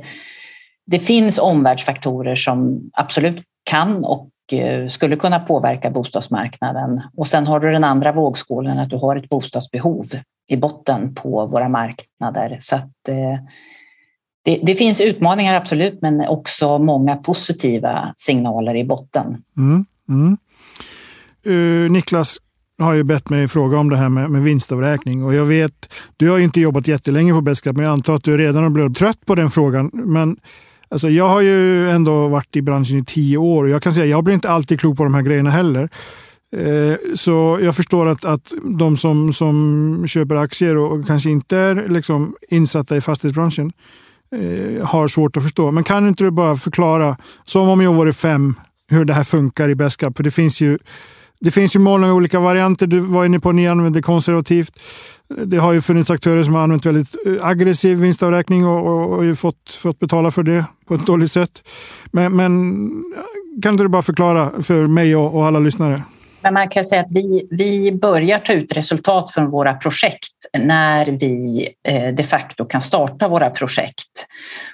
det 0.86 1.00
finns 1.00 1.40
omvärldsfaktorer 1.40 2.36
som 2.36 2.90
absolut 2.94 3.44
kan 3.64 4.06
och 4.06 4.30
eh, 4.54 4.88
skulle 4.88 5.16
kunna 5.16 5.40
påverka 5.40 5.90
bostadsmarknaden. 5.90 7.02
Och 7.18 7.28
sen 7.28 7.48
har 7.48 7.60
du 7.60 7.72
den 7.72 7.84
andra 7.84 8.12
vågskålen, 8.12 8.80
att 8.80 8.90
du 8.90 8.98
har 8.98 9.16
ett 9.16 9.30
bostadsbehov 9.30 10.04
i 10.48 10.58
botten 10.58 11.16
på 11.16 11.46
våra 11.46 11.70
marknader. 11.70 12.58
Så 12.60 12.76
att, 12.76 13.10
eh, 13.10 13.40
det, 14.44 14.60
det, 14.64 14.76
finns 14.76 15.02
utmaningar 15.02 15.56
absolut, 15.56 16.02
men 16.02 16.28
också 16.28 16.80
många 16.80 17.16
positiva 17.16 18.14
signaler 18.16 18.76
i 18.76 18.84
botten. 18.84 19.38
Mm, 19.58 19.86
mm. 20.10 20.38
Uh, 21.48 21.92
Niklas 21.92 22.38
har 22.80 22.94
ju 22.94 23.04
bett 23.04 23.30
mig 23.30 23.48
fråga 23.48 23.78
om 23.78 23.90
det 23.90 23.98
här 23.98 24.10
med, 24.10 24.30
med 24.30 24.44
vinstavräkning 24.44 25.24
och 25.24 25.34
jag 25.34 25.46
vet, 25.46 25.94
du 26.18 26.30
har 26.30 26.40
inte 26.40 26.62
jobbat 26.62 26.88
jättelänge 26.88 27.34
på 27.34 27.42
Beskap, 27.42 27.76
men 27.76 27.86
jag 27.86 27.94
antar 27.94 28.16
att 28.16 28.24
du 28.24 28.38
redan 28.38 28.64
har 28.64 28.70
blivit 28.70 28.98
trött 28.98 29.26
på 29.26 29.36
den 29.36 29.50
frågan. 29.50 29.90
Men 29.94 30.38
alltså, 30.90 31.10
jag 31.10 31.30
har 31.30 31.42
ju 31.42 31.90
ändå 31.90 32.28
varit 32.28 32.56
i 32.56 32.62
branschen 32.62 32.98
i 32.98 33.06
tio 33.06 33.38
år 33.38 33.64
och 33.64 33.70
jag 33.70 33.84
kan 33.84 33.94
säga 33.94 34.06
jag 34.06 34.24
blir 34.24 34.34
inte 34.34 34.50
alltid 34.50 34.80
klok 34.80 34.98
på 34.98 35.04
de 35.04 35.14
här 35.14 35.22
grejerna 35.22 35.50
heller. 35.50 35.90
Eh, 36.56 36.96
så 37.16 37.60
jag 37.62 37.76
förstår 37.76 38.08
att, 38.08 38.26
att 38.26 38.54
de 38.64 38.98
som, 38.98 39.34
som 39.34 40.04
köper 40.08 40.36
aktier 40.36 40.78
och 40.78 41.08
kanske 41.08 41.30
inte 41.30 41.58
är 41.58 41.90
liksom 41.90 42.36
insatta 42.50 42.98
i 42.98 43.02
fastighetsbranschen 43.02 43.72
eh, 44.36 44.88
har 44.88 45.08
svårt 45.08 45.38
att 45.38 45.44
förstå. 45.44 45.72
Men 45.72 45.84
kan 45.84 46.08
inte 46.08 46.24
du 46.24 46.32
bara 46.32 46.56
förklara, 46.56 47.18
som 47.44 47.70
om 47.70 47.82
jag 47.82 47.94
vore 47.94 48.14
fem, 48.14 48.56
hur 48.88 49.06
det 49.06 49.14
här 49.14 49.24
funkar 49.24 49.70
i 49.70 49.76
Beskap? 49.76 50.18
För 50.18 50.24
det 50.24 50.32
finns 50.32 50.62
ju 50.62 50.78
det 51.44 51.52
finns 51.52 51.76
ju 51.76 51.80
många 51.80 52.14
olika 52.14 52.40
varianter. 52.40 52.88
Du 52.88 53.00
var 53.00 53.26
inne 53.26 53.40
på 53.40 53.50
att 53.50 53.56
ni 53.56 53.68
använder 53.68 54.02
konservativt. 54.02 54.84
Det 55.46 55.58
har 55.58 55.74
ju 55.74 55.82
funnits 55.82 56.10
aktörer 56.10 56.44
som 56.44 56.54
har 56.54 56.62
använt 56.62 56.86
väldigt 56.86 57.16
eh, 57.26 57.46
aggressiv 57.46 57.98
vinstavräkning 57.98 58.66
och, 58.66 58.88
och, 58.88 59.20
och 59.20 59.38
fått, 59.38 59.72
fått 59.82 60.00
betala 60.00 60.32
för 60.32 60.44
det 60.44 60.66
på 60.88 60.96
ett 60.96 61.06
dåligt 61.06 61.32
sätt. 61.32 61.64
Men, 62.12 62.36
men 62.36 63.04
kan 63.62 63.74
inte 63.74 63.84
du 63.84 63.88
bara 63.88 64.02
förklara 64.02 64.62
för 64.62 64.88
mig 64.88 65.16
och, 65.16 65.36
och 65.36 65.46
alla 65.46 65.60
lyssnare? 65.60 66.02
Men 66.42 66.54
man 66.54 66.70
kan 66.70 66.86
säga 66.86 67.02
att 67.02 67.12
vi, 67.12 67.48
vi 67.52 67.92
börjar 67.92 68.40
ta 68.40 68.54
ut 68.54 68.78
resultat 68.78 69.32
från 69.32 69.52
våra 69.52 69.74
projekt 69.74 70.34
när 70.58 71.06
vi 71.06 71.68
eh, 71.88 72.08
de 72.16 72.24
facto 72.24 72.66
kan 72.66 72.82
starta 72.82 73.28
våra 73.28 73.50
projekt. 73.50 74.28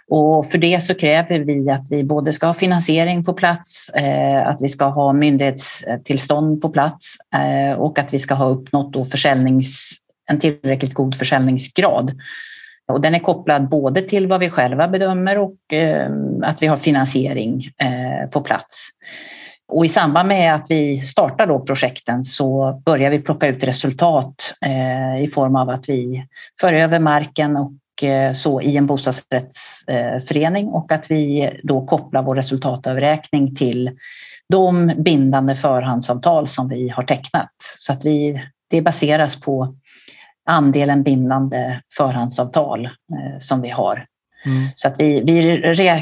Och 0.10 0.46
för 0.46 0.58
det 0.58 0.84
så 0.84 0.96
kräver 0.96 1.40
vi 1.40 1.70
att 1.70 1.88
vi 1.90 2.04
både 2.04 2.34
ska 2.34 2.48
ha 2.48 2.54
finansiering 2.54 3.24
på 3.24 3.34
plats, 3.34 3.90
eh, 3.90 4.48
att 4.48 4.58
vi 4.62 4.68
ska 4.68 4.86
ha 4.86 5.14
myndighetstillstånd 5.14 6.62
på 6.62 6.70
plats 6.70 7.16
eh, 7.36 7.80
och 7.80 8.00
att 8.00 8.14
vi 8.14 8.20
ska 8.20 8.34
ha 8.34 8.50
uppnått 8.50 8.94
då 8.94 9.06
försäljnings, 9.06 9.92
en 10.30 10.40
tillräckligt 10.40 10.94
god 10.94 11.16
försäljningsgrad. 11.16 12.12
Och 12.92 13.02
den 13.02 13.16
är 13.16 13.20
kopplad 13.20 13.70
både 13.70 14.02
till 14.02 14.28
vad 14.28 14.40
vi 14.40 14.50
själva 14.50 14.88
bedömer 14.88 15.38
och 15.38 15.56
att 16.44 16.62
vi 16.62 16.68
har 16.68 16.78
finansiering 16.78 17.72
på 18.32 18.42
plats. 18.42 18.90
Och 19.68 19.86
i 19.86 19.90
samband 19.90 20.28
med 20.28 20.56
att 20.56 20.66
vi 20.70 21.00
startar 21.02 21.48
då 21.48 21.60
projekten 21.60 22.24
så 22.24 22.82
börjar 22.86 23.12
vi 23.12 23.20
plocka 23.20 23.48
ut 23.48 23.64
resultat 23.64 24.54
eh, 24.66 25.24
i 25.24 25.28
form 25.28 25.56
av 25.56 25.70
att 25.70 25.90
vi 25.90 26.26
för 26.60 26.74
över 26.74 27.00
marken 27.00 27.58
och 27.58 28.04
eh, 28.04 28.34
så 28.34 28.62
i 28.62 28.78
en 28.78 28.86
bostadsrättsförening 28.86 30.68
och 30.68 30.92
att 30.92 31.12
vi 31.12 31.52
då 31.64 31.86
kopplar 31.86 32.24
vår 32.24 32.36
resultatöverräkning 32.36 33.56
till 33.56 33.92
de 34.50 34.92
bindande 34.98 35.56
förhandsavtal 35.56 36.48
som 36.48 36.70
vi 36.70 36.90
har 36.90 37.04
tecknat. 37.04 37.52
Så 37.80 37.94
att 37.94 38.06
vi, 38.06 38.44
det 38.70 38.82
baseras 38.82 39.42
på 39.42 39.76
andelen 40.50 41.04
bindande 41.04 41.82
förhandsavtal 41.98 42.86
eh, 42.86 43.40
som 43.40 43.62
vi 43.62 43.70
har 43.70 44.06
Mm. 44.48 44.68
Så 44.76 44.88
att 44.88 44.96
vi, 45.00 45.24
vi 45.26 45.42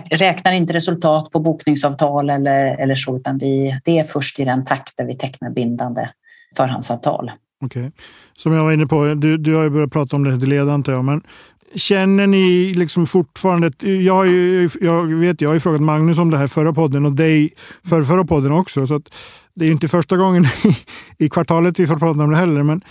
räknar 0.10 0.51
inte 0.51 0.73
resultat 0.73 1.31
på 1.31 1.39
bokningsavtal 1.39 2.29
eller, 2.29 2.77
eller 2.77 2.95
så, 2.95 3.17
utan 3.17 3.38
vi, 3.38 3.79
det 3.86 3.99
är 3.99 4.03
först 4.03 4.39
i 4.39 4.45
den 4.45 4.65
takt 4.65 4.97
där 4.97 5.05
vi 5.05 5.17
tecknar 5.17 5.49
bindande 5.49 6.10
förhandsavtal. 6.58 7.31
Okay. 7.65 7.91
Som 8.38 8.53
jag 8.53 8.63
var 8.63 8.71
inne 8.71 8.86
på, 8.86 9.13
du, 9.13 9.38
du 9.38 9.55
har 9.55 9.63
ju 9.63 9.69
börjat 9.69 9.91
prata 9.91 10.15
om 10.15 10.23
det 10.23 10.39
till 10.39 10.49
ledande, 10.49 10.73
antar 10.73 10.93
jag, 10.93 11.03
men 11.03 11.21
Känner 11.75 12.27
ni 12.27 12.73
liksom 12.73 13.05
fortfarande... 13.05 13.71
Jag, 13.88 14.13
har 14.13 14.25
ju, 14.25 14.69
jag 14.81 15.05
vet, 15.05 15.41
jag 15.41 15.49
har 15.49 15.53
ju 15.53 15.60
frågat 15.60 15.81
Magnus 15.81 16.19
om 16.19 16.29
det 16.29 16.38
här 16.38 16.47
förra 16.47 16.73
podden 16.73 17.05
och 17.05 17.12
dig 17.12 17.53
för 17.84 18.03
förra 18.03 18.25
podden 18.25 18.51
också. 18.51 18.88
Så 18.88 19.01
det 19.53 19.65
är 19.65 19.71
inte 19.71 19.88
första 19.88 20.17
gången 20.17 20.45
i, 20.63 21.25
i 21.25 21.29
kvartalet 21.29 21.79
vi 21.79 21.88
får 21.88 21.95
prata 21.95 22.23
om 22.23 22.29
det 22.29 22.38
heller. 22.38 22.63
Men 22.63 22.81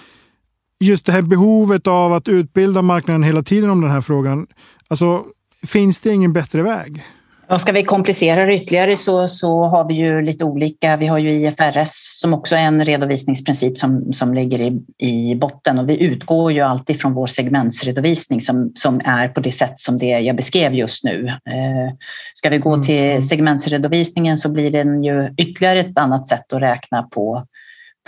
just 0.81 1.07
det 1.07 1.13
här 1.13 1.23
behovet 1.23 1.87
av 1.87 2.13
att 2.13 2.29
utbilda 2.29 2.83
marknaden 2.83 3.23
hela 3.23 3.43
tiden 3.43 3.71
om 3.71 3.81
den 3.81 3.91
här 3.91 4.01
frågan. 4.01 4.47
Alltså, 4.89 5.25
finns 5.67 6.01
det 6.01 6.11
ingen 6.11 6.33
bättre 6.33 6.63
väg? 6.63 7.03
Och 7.49 7.61
ska 7.61 7.73
vi 7.73 7.85
komplicera 7.85 8.47
det 8.47 8.55
ytterligare 8.55 8.97
så, 8.97 9.29
så 9.29 9.65
har 9.65 9.89
vi 9.89 9.95
ju 9.95 10.23
lite 10.23 10.45
olika. 10.45 10.97
Vi 10.97 11.07
har 11.07 11.19
ju 11.19 11.33
IFRS 11.33 12.21
som 12.21 12.35
också 12.35 12.57
är 12.57 12.61
en 12.61 12.85
redovisningsprincip 12.85 13.79
som, 13.79 14.13
som 14.13 14.35
ligger 14.35 14.61
i, 14.61 14.83
i 14.99 15.35
botten 15.35 15.79
och 15.79 15.89
vi 15.89 16.03
utgår 16.03 16.53
ju 16.53 16.61
alltid 16.61 17.01
från 17.01 17.13
vår 17.13 17.27
segmentsredovisning 17.27 18.41
som, 18.41 18.73
som 18.75 19.01
är 19.05 19.29
på 19.29 19.41
det 19.41 19.53
sätt 19.53 19.81
som 19.81 19.99
det 19.99 20.07
jag 20.07 20.37
beskrev 20.37 20.75
just 20.75 21.05
nu. 21.05 21.27
Eh, 21.27 21.95
ska 22.35 22.51
vi 22.51 22.59
gå 22.59 22.83
till 22.83 23.05
mm. 23.05 23.23
segmentsredovisningen 23.23 24.37
så 24.37 24.49
blir 24.49 24.71
den 24.71 25.05
ju 25.05 25.35
ytterligare 25.37 25.81
ett 25.81 25.99
annat 25.99 26.29
sätt 26.29 26.53
att 26.53 26.63
räkna 26.63 27.03
på 27.03 27.47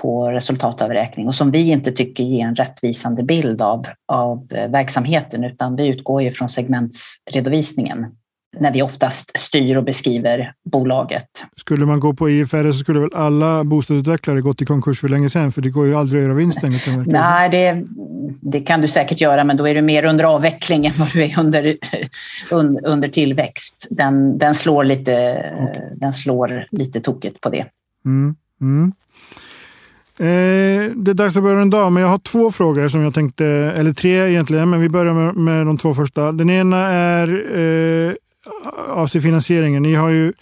på 0.03 0.31
resultatavräkning 0.31 1.27
och 1.27 1.35
som 1.35 1.51
vi 1.51 1.71
inte 1.71 1.93
tycker 1.93 2.25
ger 2.25 2.47
en 2.47 2.55
rättvisande 2.55 3.23
bild 3.23 3.63
av, 3.63 3.85
av 4.09 4.49
verksamheten 4.49 5.45
utan 5.45 5.77
vi 5.77 5.87
utgår 5.87 6.23
ju 6.23 6.31
från 6.31 6.49
segmentsredovisningen 6.49 8.07
när 8.59 8.73
vi 8.73 8.83
oftast 8.83 9.39
styr 9.39 9.77
och 9.77 9.85
beskriver 9.85 10.53
bolaget. 10.65 11.29
Skulle 11.57 11.87
man 11.87 12.01
gå 12.01 12.15
på 12.15 12.31
IFR 12.31 12.73
så 12.73 12.79
skulle 12.79 13.01
väl 13.01 13.15
alla 13.15 13.65
bostadsutvecklare 13.65 14.41
gått 14.41 14.63
i 14.63 14.65
konkurs 14.65 15.01
för 15.01 15.09
länge 15.09 15.29
sedan 15.29 15.53
för 15.53 15.63
det 15.63 15.71
går 15.71 15.87
ju 15.87 15.95
aldrig 15.95 16.21
att 16.21 16.25
göra 16.25 16.35
vinst 16.35 16.63
Nej, 17.07 17.51
det, 17.51 17.85
det, 18.43 18.61
kan 18.61 18.81
du 18.81 18.89
säkert 18.89 19.21
göra 19.21 19.45
men 19.45 19.57
då 19.57 19.69
är 19.69 19.75
du 19.75 19.83
mer 19.83 20.05
under 20.05 20.25
avveckling 20.25 20.87
än 20.87 20.93
vad 20.99 21.13
du 21.13 21.25
är 21.25 21.39
under, 21.39 21.77
under 22.85 23.09
tillväxt. 23.09 23.87
Den, 23.91 24.39
den, 24.39 24.55
slår 24.55 24.85
lite, 24.85 25.13
okay. 25.61 25.97
den 25.97 26.13
slår 26.13 26.67
lite 26.71 27.01
tokigt 27.01 27.41
på 27.41 27.49
det. 27.49 27.67
Mm, 28.05 28.37
mm. 28.61 28.93
Eh, 30.19 30.93
det 30.97 31.11
är 31.11 31.15
dags 31.15 31.37
att 31.37 31.43
börja 31.43 31.61
en 31.61 31.71
dag, 31.71 31.93
men 31.93 32.03
jag 32.03 32.11
har 32.11 32.19
två 32.19 32.51
frågor 32.51 32.89
som 32.89 33.03
jag 33.03 33.15
tänkte, 33.15 33.47
eller 33.47 33.93
tre 33.93 34.29
egentligen, 34.29 34.71
men 34.71 34.81
vi 34.81 34.89
börjar 34.89 35.15
med, 35.15 35.37
med 35.37 35.67
de 35.67 35.79
två 35.79 35.95
första. 35.95 36.33
Den 36.33 36.51
ena 36.51 36.77
är 36.89 37.29
eh, 38.09 38.13
avser 38.89 39.21
finansieringen. 39.21 39.83
Ni 39.83 39.95
har 39.95 40.09
ju 40.09 40.33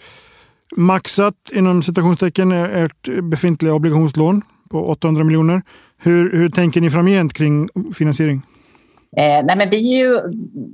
maxat 0.77 1.35
inom 1.53 1.81
citationstecken 1.81 2.51
ert 2.51 3.09
befintliga 3.21 3.73
obligationslån 3.73 4.41
på 4.69 4.87
800 4.87 5.23
miljoner. 5.23 5.61
Hur, 5.97 6.37
hur 6.37 6.49
tänker 6.49 6.81
ni 6.81 6.89
framgent 6.89 7.33
kring 7.33 7.69
finansiering? 7.93 8.41
Eh, 9.17 9.45
nej 9.45 9.55
men 9.55 9.69
vi 9.69 9.77
ju, 9.77 10.21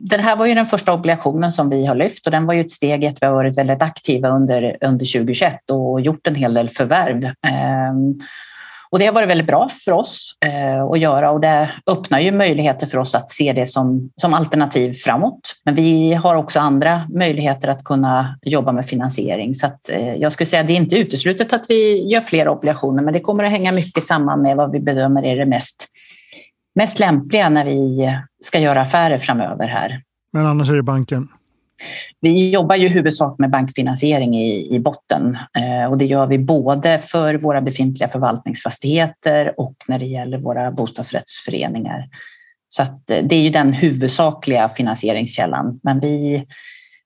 den 0.10 0.20
här 0.20 0.36
var 0.36 0.46
ju 0.46 0.56
den 0.56 0.66
första 0.66 0.94
obligationen 0.94 1.52
som 1.52 1.70
vi 1.70 1.86
har 1.86 1.96
lyft 1.96 2.26
och 2.26 2.32
den 2.32 2.46
var 2.46 2.54
ju 2.54 2.62
ett 2.62 2.72
steg 2.72 3.04
i 3.04 3.08
att 3.08 3.18
vi 3.22 3.26
har 3.26 3.34
varit 3.34 3.58
väldigt 3.58 3.82
aktiva 3.82 4.30
under, 4.30 4.78
under 4.82 5.20
2021 5.20 5.70
och 5.72 6.02
gjort 6.02 6.28
en 6.28 6.36
hel 6.36 6.54
del 6.54 6.70
förvärv. 6.70 7.24
Eh, 7.24 7.94
och 8.92 9.00
det 9.00 9.06
har 9.06 9.14
varit 9.14 9.30
väldigt 9.30 9.48
bra 9.48 9.70
för 9.86 9.92
oss 9.92 10.38
eh, 10.46 10.84
att 10.84 11.00
göra 11.00 11.32
och 11.32 11.42
det 11.42 11.70
öppnar 11.88 12.20
ju 12.20 12.32
möjligheter 12.32 12.88
för 12.88 12.98
oss 12.98 13.16
att 13.16 13.30
se 13.30 13.54
det 13.54 13.66
som, 13.66 14.10
som 14.22 14.34
alternativ 14.34 14.94
framåt. 14.94 15.56
Men 15.66 15.76
vi 15.76 16.14
har 16.14 16.36
också 16.36 16.60
andra 16.60 17.02
möjligheter 17.10 17.68
att 17.68 17.84
kunna 17.84 18.40
jobba 18.42 18.72
med 18.72 18.86
finansiering. 18.86 19.54
Så 19.54 19.68
att, 19.68 19.90
eh, 19.90 20.16
jag 20.16 20.32
skulle 20.32 20.48
säga 20.48 20.62
att 20.62 20.68
det 20.68 20.74
är 20.74 20.78
inte 20.78 20.98
uteslutet 20.98 21.54
att 21.54 21.66
vi 21.70 22.10
gör 22.12 22.22
fler 22.22 22.48
obligationer 22.48 23.04
men 23.04 23.14
det 23.14 23.20
kommer 23.20 23.44
att 23.44 23.52
hänga 23.52 23.72
mycket 23.72 24.04
samman 24.04 24.42
med 24.42 24.58
vad 24.58 24.72
vi 24.72 24.80
bedömer 24.80 25.26
är 25.26 25.38
det 25.38 25.46
mest, 25.46 25.88
mest 26.76 27.00
lämpliga 27.00 27.50
när 27.50 27.66
vi 27.66 28.10
ska 28.44 28.60
göra 28.60 28.82
affärer 28.82 29.18
framöver 29.18 29.68
här. 29.68 30.02
Men 30.34 30.46
annars 30.46 30.70
är 30.70 30.76
det 30.76 30.84
banken? 30.84 31.28
Vi 32.22 32.50
jobbar 32.50 32.76
ju 32.76 32.88
huvudsak 32.88 33.40
med 33.40 33.50
bankfinansiering 33.50 34.36
i, 34.36 34.76
i 34.76 34.80
botten 34.80 35.38
eh, 35.58 35.90
och 35.90 35.98
det 35.98 36.06
gör 36.06 36.28
vi 36.28 36.40
både 36.40 36.98
för 36.98 37.38
våra 37.38 37.62
befintliga 37.62 38.10
förvaltningsfastigheter 38.10 39.54
och 39.58 39.76
när 39.88 40.00
det 40.00 40.06
gäller 40.06 40.38
våra 40.38 40.72
bostadsrättsföreningar. 40.72 42.10
Så 42.68 42.84
att 42.84 43.10
eh, 43.10 43.24
det 43.24 43.36
är 43.36 43.42
ju 43.42 43.50
den 43.50 43.74
huvudsakliga 43.74 44.70
finansieringskällan. 44.70 45.80
Men 45.84 46.00
vi, 46.00 46.46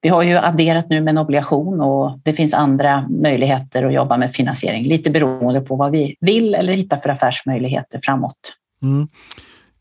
vi 0.01 0.09
har 0.09 0.23
ju 0.23 0.37
adderat 0.37 0.89
nu 0.89 1.01
med 1.01 1.11
en 1.11 1.17
obligation 1.17 1.81
och 1.81 2.19
det 2.23 2.33
finns 2.33 2.53
andra 2.53 3.07
möjligheter 3.09 3.83
att 3.83 3.93
jobba 3.93 4.17
med 4.17 4.31
finansiering, 4.31 4.85
lite 4.87 5.09
beroende 5.09 5.61
på 5.61 5.75
vad 5.75 5.91
vi 5.91 6.15
vill 6.19 6.55
eller 6.55 6.73
hitta 6.73 6.97
för 6.97 7.09
affärsmöjligheter 7.09 7.99
framåt. 8.03 8.53
Mm. 8.81 9.07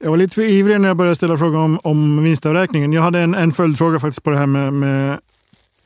Jag 0.05 0.11
var 0.11 0.17
lite 0.17 0.35
för 0.35 0.43
ivrig 0.43 0.81
när 0.81 0.89
jag 0.89 0.97
började 0.97 1.15
ställa 1.15 1.37
frågan 1.37 1.61
om, 1.61 1.79
om 1.83 2.23
vinstavräkningen. 2.23 2.93
Jag 2.93 3.03
hade 3.03 3.21
en, 3.21 3.35
en 3.35 3.53
följdfråga 3.53 4.01
faktiskt 4.01 4.23
på 4.23 4.31
det 4.31 4.37
här 4.37 4.47
med, 4.47 4.73
med 4.73 5.19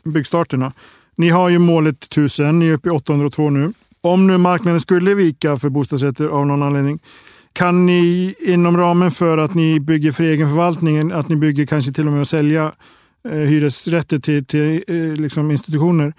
byggstarterna. 0.04 0.72
Ni 1.16 1.28
har 1.28 1.48
ju 1.48 1.58
målet 1.58 2.04
1000, 2.04 2.58
ni 2.58 2.68
är 2.68 2.72
uppe 2.72 2.88
i 2.88 2.92
802 2.92 3.50
nu. 3.50 3.72
Om 4.00 4.26
nu 4.26 4.38
marknaden 4.38 4.80
skulle 4.80 5.14
vika 5.14 5.56
för 5.56 5.68
bostadsrätter 5.68 6.26
av 6.26 6.46
någon 6.46 6.62
anledning, 6.62 6.98
kan 7.52 7.86
ni 7.86 8.34
inom 8.38 8.76
ramen 8.76 9.10
för 9.10 9.38
att 9.38 9.54
ni 9.54 9.80
bygger 9.80 10.12
för 10.12 10.24
egen 10.24 10.48
förvaltning, 10.48 11.12
att 11.12 11.28
ni 11.28 11.36
bygger 11.36 11.66
kanske 11.66 11.92
till 11.92 12.06
och 12.06 12.12
med 12.12 12.22
att 12.22 12.28
sälja 12.28 12.72
eh, 13.28 13.38
hyresrätter 13.38 14.18
till, 14.18 14.44
till 14.44 14.82
eh, 14.88 15.20
liksom 15.20 15.50
institutioner, 15.50 16.12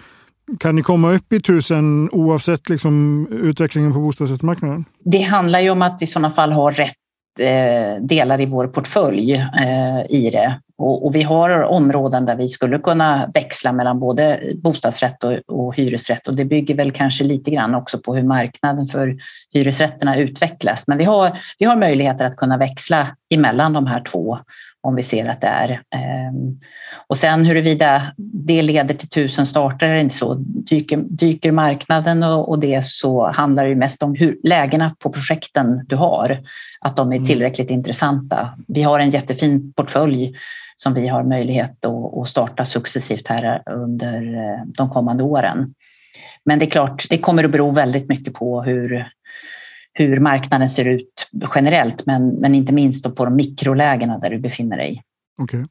kan 0.58 0.76
ni 0.76 0.82
komma 0.82 1.12
upp 1.12 1.32
i 1.32 1.40
tusen 1.40 2.10
oavsett 2.12 2.68
liksom, 2.68 3.26
utvecklingen 3.30 3.92
på 3.92 4.00
bostadsrättsmarknaden? 4.00 4.84
Det 5.04 5.22
handlar 5.22 5.60
ju 5.60 5.70
om 5.70 5.82
att 5.82 6.02
i 6.02 6.06
sådana 6.06 6.30
fall 6.30 6.52
ha 6.52 6.70
rätt 6.70 6.94
Eh, 7.38 8.02
delar 8.02 8.40
i 8.40 8.46
vår 8.46 8.66
portfölj 8.66 9.32
eh, 9.34 10.00
i 10.08 10.30
det. 10.30 10.60
Och, 10.82 11.14
vi 11.14 11.22
har 11.22 11.62
områden 11.62 12.26
där 12.26 12.36
vi 12.36 12.48
skulle 12.48 12.78
kunna 12.78 13.30
växla 13.34 13.72
mellan 13.72 14.00
både 14.00 14.40
bostadsrätt 14.62 15.24
och, 15.24 15.32
och 15.46 15.76
hyresrätt 15.76 16.28
och 16.28 16.34
det 16.34 16.44
bygger 16.44 16.74
väl 16.74 16.92
kanske 16.92 17.24
lite 17.24 17.50
grann 17.50 17.74
också 17.74 17.98
på 17.98 18.14
hur 18.14 18.22
marknaden 18.22 18.86
för 18.86 19.16
hyresrätterna 19.52 20.16
utvecklas. 20.16 20.88
Men 20.88 20.98
vi 20.98 21.04
har, 21.04 21.38
vi 21.58 21.66
har 21.66 21.76
möjligheter 21.76 22.24
att 22.24 22.36
kunna 22.36 22.56
växla 22.56 23.16
emellan 23.34 23.72
de 23.72 23.86
här 23.86 24.00
två 24.00 24.38
om 24.82 24.94
vi 24.94 25.02
ser 25.02 25.28
att 25.28 25.40
det 25.40 25.46
är. 25.46 25.70
Ehm, 25.70 26.58
och 27.06 27.16
sen 27.16 27.44
huruvida 27.44 28.12
det 28.16 28.62
leder 28.62 28.94
till 28.94 29.08
tusen 29.08 29.46
starter 29.46 29.86
eller 29.86 29.96
inte 29.96 30.14
så, 30.14 30.34
dyker, 30.38 30.96
dyker 30.96 31.52
marknaden 31.52 32.22
och, 32.22 32.58
det 32.58 32.84
så 32.84 33.30
handlar 33.30 33.66
det 33.66 33.74
mest 33.74 34.02
om 34.02 34.14
hur 34.18 34.38
lägena 34.42 34.94
på 34.98 35.12
projekten 35.12 35.86
du 35.88 35.96
har, 35.96 36.38
att 36.80 36.96
de 36.96 37.12
är 37.12 37.16
mm. 37.16 37.26
tillräckligt 37.26 37.70
mm. 37.70 37.78
intressanta. 37.78 38.54
Vi 38.68 38.82
har 38.82 39.00
en 39.00 39.10
jättefin 39.10 39.72
portfölj 39.72 40.34
som 40.82 40.94
vi 40.94 41.08
har 41.08 41.24
möjlighet 41.24 41.84
att 41.84 42.28
starta 42.28 42.64
successivt 42.64 43.28
här 43.28 43.62
eh, 43.66 43.82
under 43.82 44.22
eh, 44.22 44.66
de 44.66 44.90
kommande 44.90 45.22
åren. 45.22 45.74
Men 46.44 46.58
det 46.58 46.66
är 46.66 46.70
klart, 46.70 47.06
det 47.10 47.18
kommer 47.18 47.44
att 47.44 47.50
bero 47.50 47.70
väldigt 47.70 48.08
mycket 48.08 48.34
på 48.34 48.62
hur, 48.62 49.08
hur 49.92 50.20
marknaden 50.20 50.68
ser 50.68 50.88
ut 50.88 51.28
generellt, 51.54 52.06
men, 52.06 52.28
men 52.28 52.54
inte 52.54 52.72
minst 52.72 53.14
på 53.16 53.24
de 53.24 53.36
mikrolägena 53.36 54.18
där 54.18 54.30
du 54.30 54.38
befinner 54.38 54.76
dig. 54.76 55.02
Okay. 55.42 55.64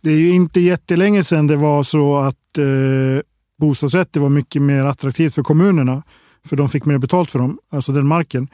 Det 0.00 0.10
är 0.10 0.18
ju 0.18 0.30
inte 0.30 0.60
jättelänge 0.60 1.24
sedan 1.24 1.46
det 1.46 1.56
var 1.56 1.82
så 1.82 2.18
att 2.18 2.58
eh, 2.58 3.22
bostadsrätter 3.58 4.20
var 4.20 4.28
mycket 4.28 4.62
mer 4.62 4.84
attraktivt 4.84 5.34
för 5.34 5.42
kommunerna, 5.42 6.02
för 6.46 6.56
de 6.56 6.68
fick 6.68 6.84
mer 6.84 6.98
betalt 6.98 7.30
för 7.30 7.38
dem, 7.38 7.58
alltså 7.70 7.92
den 7.92 8.06
marken. 8.06 8.48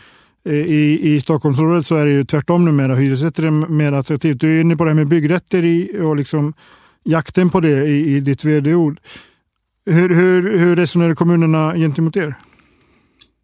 Eh, 0.45 0.53
I, 0.53 1.15
I 1.15 1.21
Stockholmsområdet 1.21 1.87
så 1.87 1.97
är 1.97 2.05
det 2.07 2.13
ju 2.13 2.25
tvärtom 2.25 2.65
numera. 2.65 2.95
Hyresrätter 2.95 3.47
är 3.47 3.51
mer 3.51 3.93
attraktivt. 3.93 4.41
Du 4.41 4.57
är 4.57 4.61
inne 4.61 4.77
på 4.77 4.85
det 4.85 4.91
här 4.91 4.95
med 4.95 5.09
byggrätter 5.09 5.65
i, 5.65 6.01
och 6.05 6.17
liksom 6.17 6.55
jakten 7.05 7.51
på 7.51 7.61
det 7.61 7.85
i, 7.87 8.17
i 8.17 8.21
ditt 8.21 8.45
vd-ord. 8.45 9.01
Hur, 9.87 10.15
hur, 10.15 10.59
hur 10.59 10.77
resonerar 10.77 11.15
kommunerna 11.15 11.75
gentemot 11.75 12.17
er? 12.17 12.35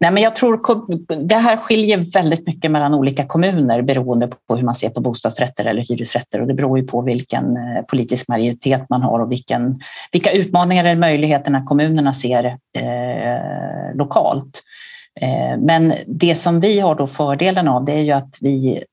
Nej, 0.01 0.11
men 0.11 0.23
jag 0.23 0.35
tror 0.35 1.27
det 1.27 1.35
här 1.35 1.57
skiljer 1.57 2.11
väldigt 2.13 2.47
mycket 2.47 2.71
mellan 2.71 2.93
olika 2.93 3.25
kommuner 3.25 3.81
beroende 3.81 4.29
på 4.47 4.55
hur 4.55 4.63
man 4.63 4.75
ser 4.75 4.89
på 4.89 5.01
bostadsrätter 5.01 5.65
eller 5.65 5.83
hyresrätter 5.89 6.41
och 6.41 6.47
det 6.47 6.53
beror 6.53 6.79
ju 6.79 6.87
på 6.87 7.01
vilken 7.01 7.57
eh, 7.57 7.81
politisk 7.87 8.27
majoritet 8.27 8.89
man 8.89 9.01
har 9.01 9.19
och 9.19 9.31
vilken, 9.31 9.79
vilka 10.11 10.31
utmaningar 10.31 10.85
eller 10.85 10.99
möjligheterna 10.99 11.63
kommunerna 11.65 12.13
ser 12.13 12.45
eh, 12.45 13.95
lokalt. 13.95 14.61
Eh, 15.19 15.57
men 15.59 15.93
det 16.07 16.35
som 16.35 16.59
vi 16.59 16.79
har 16.79 16.95
då 16.95 17.07
fördelen 17.07 17.67
av 17.67 17.85
det 17.85 17.93
är 17.93 18.03
ju 18.03 18.11
att 18.11 18.37
vi 18.41 18.83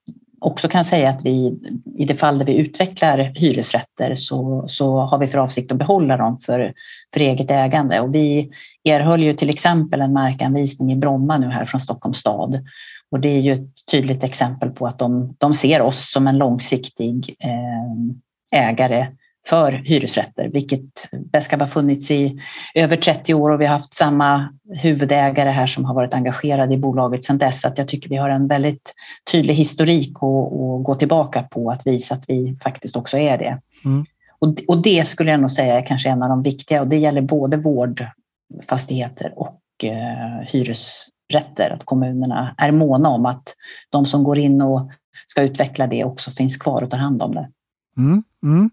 också 0.40 0.68
kan 0.68 0.84
säga 0.84 1.10
att 1.10 1.24
vi 1.24 1.58
i 1.98 2.04
det 2.04 2.14
fall 2.14 2.38
där 2.38 2.46
vi 2.46 2.54
utvecklar 2.54 3.32
hyresrätter 3.34 4.14
så, 4.14 4.64
så 4.68 4.98
har 4.98 5.18
vi 5.18 5.26
för 5.26 5.38
avsikt 5.38 5.72
att 5.72 5.78
behålla 5.78 6.16
dem 6.16 6.38
för, 6.38 6.72
för 7.14 7.20
eget 7.20 7.50
ägande. 7.50 8.00
Och 8.00 8.14
vi 8.14 8.50
erhöll 8.84 9.22
ju 9.22 9.34
till 9.34 9.50
exempel 9.50 10.00
en 10.00 10.12
markanvisning 10.12 10.92
i 10.92 10.96
Bromma 10.96 11.38
nu 11.38 11.46
här 11.46 11.64
från 11.64 11.80
Stockholms 11.80 12.18
stad. 12.18 12.64
Och 13.10 13.20
det 13.20 13.28
är 13.28 13.40
ju 13.40 13.52
ett 13.52 13.86
tydligt 13.90 14.24
exempel 14.24 14.70
på 14.70 14.86
att 14.86 14.98
de, 14.98 15.34
de 15.38 15.54
ser 15.54 15.82
oss 15.82 16.12
som 16.12 16.26
en 16.26 16.38
långsiktig 16.38 17.36
eh, 17.40 18.68
ägare 18.68 19.06
för 19.46 19.72
hyresrätter, 19.72 20.48
vilket 20.48 21.10
Beskab 21.32 21.60
har 21.60 21.66
funnits 21.66 22.10
i 22.10 22.40
över 22.74 22.96
30 22.96 23.34
år 23.34 23.50
och 23.50 23.60
vi 23.60 23.66
har 23.66 23.72
haft 23.72 23.94
samma 23.94 24.48
huvudägare 24.82 25.50
här 25.50 25.66
som 25.66 25.84
har 25.84 25.94
varit 25.94 26.14
engagerade 26.14 26.74
i 26.74 26.78
bolaget 26.78 27.24
sedan 27.24 27.38
dess. 27.38 27.60
Så 27.60 27.68
att 27.68 27.78
jag 27.78 27.88
tycker 27.88 28.08
vi 28.08 28.16
har 28.16 28.30
en 28.30 28.48
väldigt 28.48 28.94
tydlig 29.32 29.54
historik 29.54 30.16
att, 30.16 30.84
gå 30.84 30.94
tillbaka 30.98 31.42
på 31.42 31.70
att 31.70 31.86
visa 31.86 32.14
att 32.14 32.24
vi 32.28 32.56
faktiskt 32.56 32.96
också 32.96 33.18
är 33.18 33.38
det. 33.38 33.60
Mm. 33.84 34.04
Och, 34.38 34.54
och 34.68 34.82
det 34.82 35.08
skulle 35.08 35.30
jag 35.30 35.40
nog 35.40 35.50
säga 35.50 35.78
är 35.78 35.86
kanske 35.86 36.08
en 36.08 36.22
av 36.22 36.28
de 36.28 36.42
viktiga 36.42 36.80
och 36.80 36.88
det 36.88 36.96
gäller 36.96 37.22
både 37.22 37.56
vårdfastigheter 37.56 39.32
och 39.36 39.60
eh, 39.84 40.46
hyresrätter, 40.46 41.70
att 41.70 41.84
kommunerna 41.84 42.54
är 42.58 42.70
måna 42.70 43.08
om 43.08 43.26
att 43.26 43.54
de 43.90 44.06
som 44.06 44.24
går 44.24 44.38
in 44.38 44.62
och 44.62 44.90
ska 45.26 45.42
utveckla 45.42 45.86
det 45.86 46.04
också 46.04 46.30
finns 46.30 46.56
kvar 46.56 46.82
och 46.82 46.90
tar 46.90 46.98
hand 46.98 47.22
om 47.22 47.34
det. 47.34 47.48
Mm, 47.96 48.22
mm. 48.42 48.70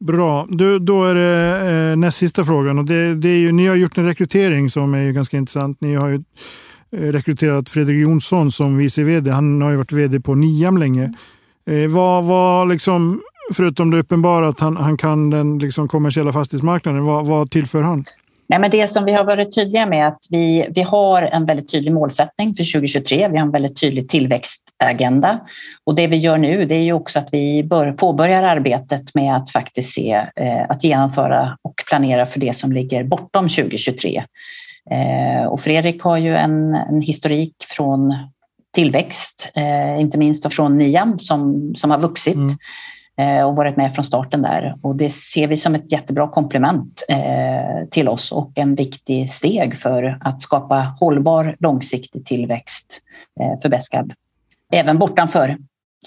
Bra, 0.00 0.46
du, 0.48 0.78
då 0.78 1.04
är 1.04 1.14
det 1.14 1.90
eh, 1.90 1.96
näst 1.96 2.18
sista 2.18 2.44
frågan. 2.44 2.78
Och 2.78 2.84
det, 2.84 3.14
det, 3.14 3.28
är 3.28 3.38
ju, 3.38 3.52
ni 3.52 3.66
har 3.66 3.76
gjort 3.76 3.98
en 3.98 4.06
rekrytering 4.06 4.70
som 4.70 4.94
är 4.94 5.12
ganska 5.12 5.36
intressant. 5.36 5.80
Ni 5.80 5.94
har 5.94 6.08
ju 6.08 6.22
eh, 6.92 7.12
rekryterat 7.12 7.68
Fredrik 7.68 8.02
Jonsson 8.02 8.50
som 8.50 8.76
vice 8.76 9.04
vd. 9.04 9.30
Han 9.30 9.62
har 9.62 9.70
ju 9.70 9.76
varit 9.76 9.92
vd 9.92 10.20
på 10.20 10.34
Niam 10.34 10.78
länge. 10.78 11.14
Eh, 11.70 11.90
vad, 11.90 12.24
vad 12.24 12.68
liksom, 12.68 13.22
förutom 13.54 13.90
det 13.90 13.98
uppenbara 13.98 14.48
att 14.48 14.60
han, 14.60 14.76
han 14.76 14.96
kan 14.96 15.30
den 15.30 15.58
liksom 15.58 15.88
kommersiella 15.88 16.32
fastighetsmarknaden, 16.32 17.04
vad, 17.04 17.26
vad 17.26 17.50
tillför 17.50 17.82
han? 17.82 18.04
Nej, 18.48 18.58
men 18.58 18.70
det 18.70 18.86
som 18.86 19.04
vi 19.04 19.12
har 19.12 19.24
varit 19.24 19.54
tydliga 19.54 19.86
med 19.86 20.04
är 20.04 20.08
att 20.08 20.22
vi, 20.30 20.68
vi 20.70 20.82
har 20.82 21.22
en 21.22 21.46
väldigt 21.46 21.72
tydlig 21.72 21.92
målsättning 21.92 22.54
för 22.54 22.72
2023. 22.72 23.28
Vi 23.28 23.38
har 23.38 23.46
en 23.46 23.50
väldigt 23.50 23.80
tydlig 23.80 24.08
tillväxtagenda 24.08 25.40
och 25.84 25.94
det 25.94 26.06
vi 26.06 26.16
gör 26.16 26.38
nu 26.38 26.64
det 26.64 26.74
är 26.74 26.82
ju 26.82 26.92
också 26.92 27.18
att 27.18 27.28
vi 27.32 27.64
bör, 27.64 27.92
påbörjar 27.92 28.42
arbetet 28.42 29.14
med 29.14 29.36
att 29.36 29.50
faktiskt 29.50 29.94
se 29.94 30.12
eh, 30.36 30.64
att 30.68 30.84
genomföra 30.84 31.56
och 31.62 31.74
planera 31.88 32.26
för 32.26 32.40
det 32.40 32.56
som 32.56 32.72
ligger 32.72 33.04
bortom 33.04 33.48
2023. 33.48 34.24
Eh, 34.90 35.46
och 35.46 35.60
Fredrik 35.60 36.02
har 36.02 36.16
ju 36.16 36.36
en, 36.36 36.74
en 36.74 37.02
historik 37.02 37.54
från 37.76 38.14
tillväxt, 38.74 39.50
eh, 39.54 40.00
inte 40.00 40.18
minst 40.18 40.54
från 40.54 40.78
Niam 40.78 41.18
som, 41.18 41.72
som 41.74 41.90
har 41.90 41.98
vuxit. 41.98 42.34
Mm. 42.34 42.56
Eh, 43.18 43.48
och 43.48 43.56
varit 43.56 43.76
med 43.76 43.94
från 43.94 44.04
starten 44.04 44.42
där. 44.42 44.76
Och 44.82 44.96
det 44.96 45.10
ser 45.10 45.46
vi 45.46 45.56
som 45.56 45.74
ett 45.74 45.92
jättebra 45.92 46.28
komplement 46.28 47.02
eh, 47.08 47.88
till 47.90 48.08
oss 48.08 48.32
och 48.32 48.52
en 48.54 48.74
viktig 48.74 49.30
steg 49.30 49.76
för 49.76 50.18
att 50.20 50.42
skapa 50.42 50.94
hållbar 51.00 51.56
långsiktig 51.58 52.26
tillväxt 52.26 53.00
eh, 53.40 53.60
för 53.62 53.68
Beskab. 53.68 54.12
Även 54.72 54.98
bortanför 54.98 55.56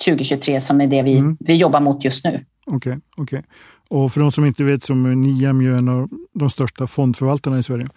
2023 0.06 0.62
som 0.62 0.82
är 0.82 0.88
det 0.88 1.02
vi, 1.02 1.18
mm. 1.18 1.38
vi 1.40 1.56
jobbar 1.56 1.80
mot 1.80 2.04
just 2.04 2.24
nu. 2.24 2.46
Okej, 2.66 2.98
okay, 3.18 3.24
okay, 3.24 3.42
och 3.90 4.12
för 4.12 4.22
de 4.22 4.32
som 4.32 4.46
inte 4.46 4.64
vet 4.64 4.84
så 4.84 4.94
är 4.94 5.16
Niam 5.16 5.62
ju 5.62 5.78
en 5.78 5.90
av 5.90 6.10
de 6.34 6.50
största 6.50 6.88
fondförvaltarna 6.88 7.58
i 7.58 7.64
Sverige 7.64 7.88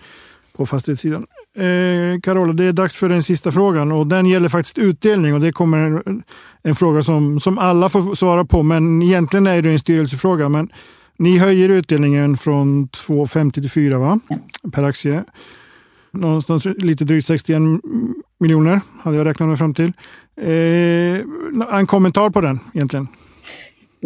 på 0.56 0.66
fastighetssidan. 0.66 1.26
Eh, 1.56 2.20
Carola, 2.20 2.52
det 2.52 2.64
är 2.64 2.72
dags 2.72 2.98
för 2.98 3.08
den 3.08 3.22
sista 3.22 3.52
frågan 3.52 3.92
och 3.92 4.06
den 4.06 4.26
gäller 4.26 4.48
faktiskt 4.48 4.78
utdelning 4.78 5.34
och 5.34 5.40
det 5.40 5.52
kommer 5.52 5.78
en, 5.78 6.22
en, 6.62 6.74
fråga 6.74 7.02
som, 7.02 7.40
som 7.40 7.58
alla 7.58 7.88
får 7.88 8.14
svara 8.14 8.44
på 8.44 8.62
men 8.62 9.02
egentligen 9.02 9.46
är 9.46 9.62
det 9.62 9.70
en 9.70 9.78
styrelsefråga. 9.78 10.48
Men 10.48 10.68
ni 11.16 11.38
höjer 11.38 11.68
utdelningen 11.68 12.36
från 12.36 12.88
2,50 12.88 13.52
till 13.52 13.70
4 13.70 13.98
va? 13.98 14.20
per 14.72 14.82
aktie. 14.82 15.24
Någonstans 16.10 16.64
lite 16.64 17.04
drygt 17.04 17.26
61 17.26 17.62
miljoner 18.40 18.80
hade 19.02 19.16
jag 19.16 19.26
räknat 19.26 19.48
mig 19.48 19.56
fram 19.56 19.74
till. 19.74 19.92
Eh, 20.36 21.78
en 21.78 21.86
kommentar 21.86 22.30
på 22.30 22.40
den 22.40 22.60
egentligen? 22.72 23.08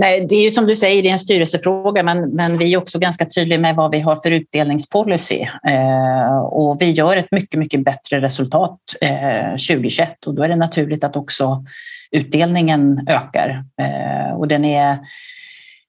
Nej, 0.01 0.27
det 0.29 0.35
är 0.35 0.43
ju 0.43 0.51
som 0.51 0.67
du 0.67 0.77
säger, 0.77 1.03
det 1.03 1.09
är 1.09 1.13
en 1.13 1.19
styrelsefråga, 1.19 2.03
men, 2.03 2.35
men 2.35 2.59
vi 2.59 2.75
är 2.75 2.79
också 2.79 2.99
ganska 2.99 3.27
tydliga 3.27 3.59
med 3.59 3.77
vad 3.77 3.91
vi 3.91 4.01
har 4.01 4.17
för 4.17 4.31
utdelningspolicy. 4.31 5.41
Eh, 5.65 6.39
och 6.39 6.77
vi 6.81 6.91
gör 6.91 7.17
ett 7.17 7.33
mycket, 7.33 7.61
mycket 7.61 7.85
bättre 7.85 8.21
resultat 8.21 8.81
eh, 9.01 9.51
2021 9.51 10.27
och 10.27 10.35
då 10.35 10.43
är 10.43 10.49
det 10.49 10.57
naturligt 10.57 11.05
att 11.05 11.17
också 11.17 11.65
utdelningen 12.11 13.07
ökar. 13.09 13.65
Eh, 13.81 14.37
och 14.37 14.49
den 14.49 14.65
är, 14.65 14.99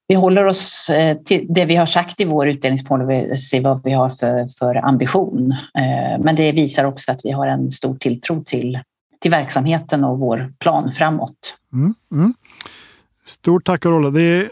vi 0.07 0.15
håller 0.15 0.45
oss 0.45 0.89
eh, 0.89 1.17
till 1.17 1.45
det 1.49 1.65
vi 1.65 1.75
har 1.75 1.85
sagt 1.85 2.19
i 2.19 2.25
vår 2.25 2.47
utdelningspolicy, 2.47 3.59
vad 3.59 3.83
vi 3.83 3.91
har 3.91 4.09
för, 4.09 4.47
för 4.59 4.75
ambition. 4.75 5.51
Eh, 5.51 6.23
men 6.23 6.35
det 6.35 6.51
visar 6.51 6.83
också 6.83 7.11
att 7.11 7.21
vi 7.23 7.31
har 7.31 7.47
en 7.47 7.71
stor 7.71 7.95
tilltro 7.95 8.43
till, 8.43 8.79
till 9.21 9.31
verksamheten 9.31 10.03
och 10.03 10.19
vår 10.19 10.53
plan 10.59 10.91
framåt. 10.91 11.55
Mm, 11.73 11.95
mm. 12.11 12.33
Stort 13.29 13.65
tack 13.65 13.81
Carola. 13.81 14.09
Det 14.09 14.21
är 14.21 14.41
eh, 14.41 14.47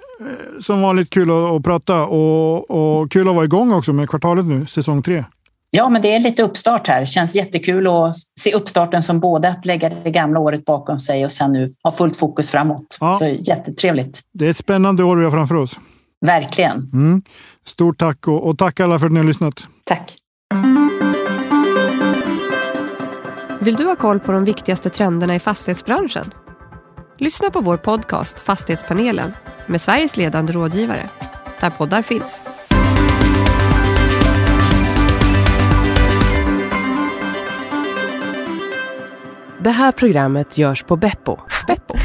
som 0.61 0.81
vanligt 0.81 1.09
kul 1.09 1.29
att, 1.29 1.63
prata 1.63 2.05
och, 2.05 2.71
och, 2.71 3.11
kul 3.11 3.29
att 3.29 3.35
vara 3.35 3.45
igång 3.45 3.73
också 3.73 3.93
med 3.93 4.09
kvartalet 4.09 4.45
nu, 4.45 4.65
säsong 4.65 5.01
tre. 5.01 5.23
Ja, 5.69 5.89
men 5.89 6.01
det 6.01 6.15
är 6.15 6.19
lite 6.19 6.43
uppstart 6.43 6.87
här. 6.87 6.99
Det 6.99 7.05
känns 7.05 7.35
jättekul 7.35 7.87
att 7.87 8.15
se 8.39 8.53
uppstarten 8.53 9.03
som 9.03 9.19
både 9.19 9.49
att 9.49 9.65
lägga 9.65 9.89
det 9.89 10.11
gamla 10.11 10.39
året 10.39 10.65
bakom 10.65 10.99
sig 10.99 11.25
och 11.25 11.31
sen 11.31 11.51
nu 11.51 11.67
ha 11.83 11.91
fullt 11.91 12.17
fokus 12.17 12.49
framåt. 12.49 12.97
Ja. 12.99 13.17
Så 13.19 13.25
jättetrevligt. 13.25 14.21
Det 14.33 14.45
är 14.45 14.49
ett 14.49 14.57
spännande 14.57 15.03
år 15.03 15.17
vi 15.17 15.23
har 15.23 15.31
framför 15.31 15.55
oss. 15.55 15.79
Verkligen. 16.25 16.89
Mm. 16.93 17.21
Stort 17.65 17.97
tack 17.97 18.27
och, 18.27 18.47
och 18.47 18.57
tack 18.57 18.79
alla 18.79 18.99
för 18.99 19.05
att 19.05 19.11
ni 19.11 19.19
har 19.19 19.27
lyssnat. 19.27 19.67
Tack. 19.83 20.17
Vill 23.61 23.75
du 23.75 23.85
ha 23.85 23.95
koll 23.95 24.19
på 24.19 24.31
de 24.31 24.45
viktigaste 24.45 24.89
trenderna 24.89 25.35
i 25.35 25.39
fastighetsbranschen? 25.39 26.31
Lyssna 27.19 27.49
på 27.49 27.61
vår 27.61 27.77
podcast 27.77 28.39
Fastighetspanelen 28.39 29.33
med 29.65 29.81
Sveriges 29.81 30.17
ledande 30.17 30.53
rådgivare, 30.53 31.09
där 31.59 31.69
poddar 31.69 32.01
finns. 32.01 32.41
Det 39.59 39.69
här 39.69 39.91
programmet 39.91 40.57
görs 40.57 40.83
på 40.83 40.95
Beppo. 40.95 41.37
Beppo. 41.67 41.95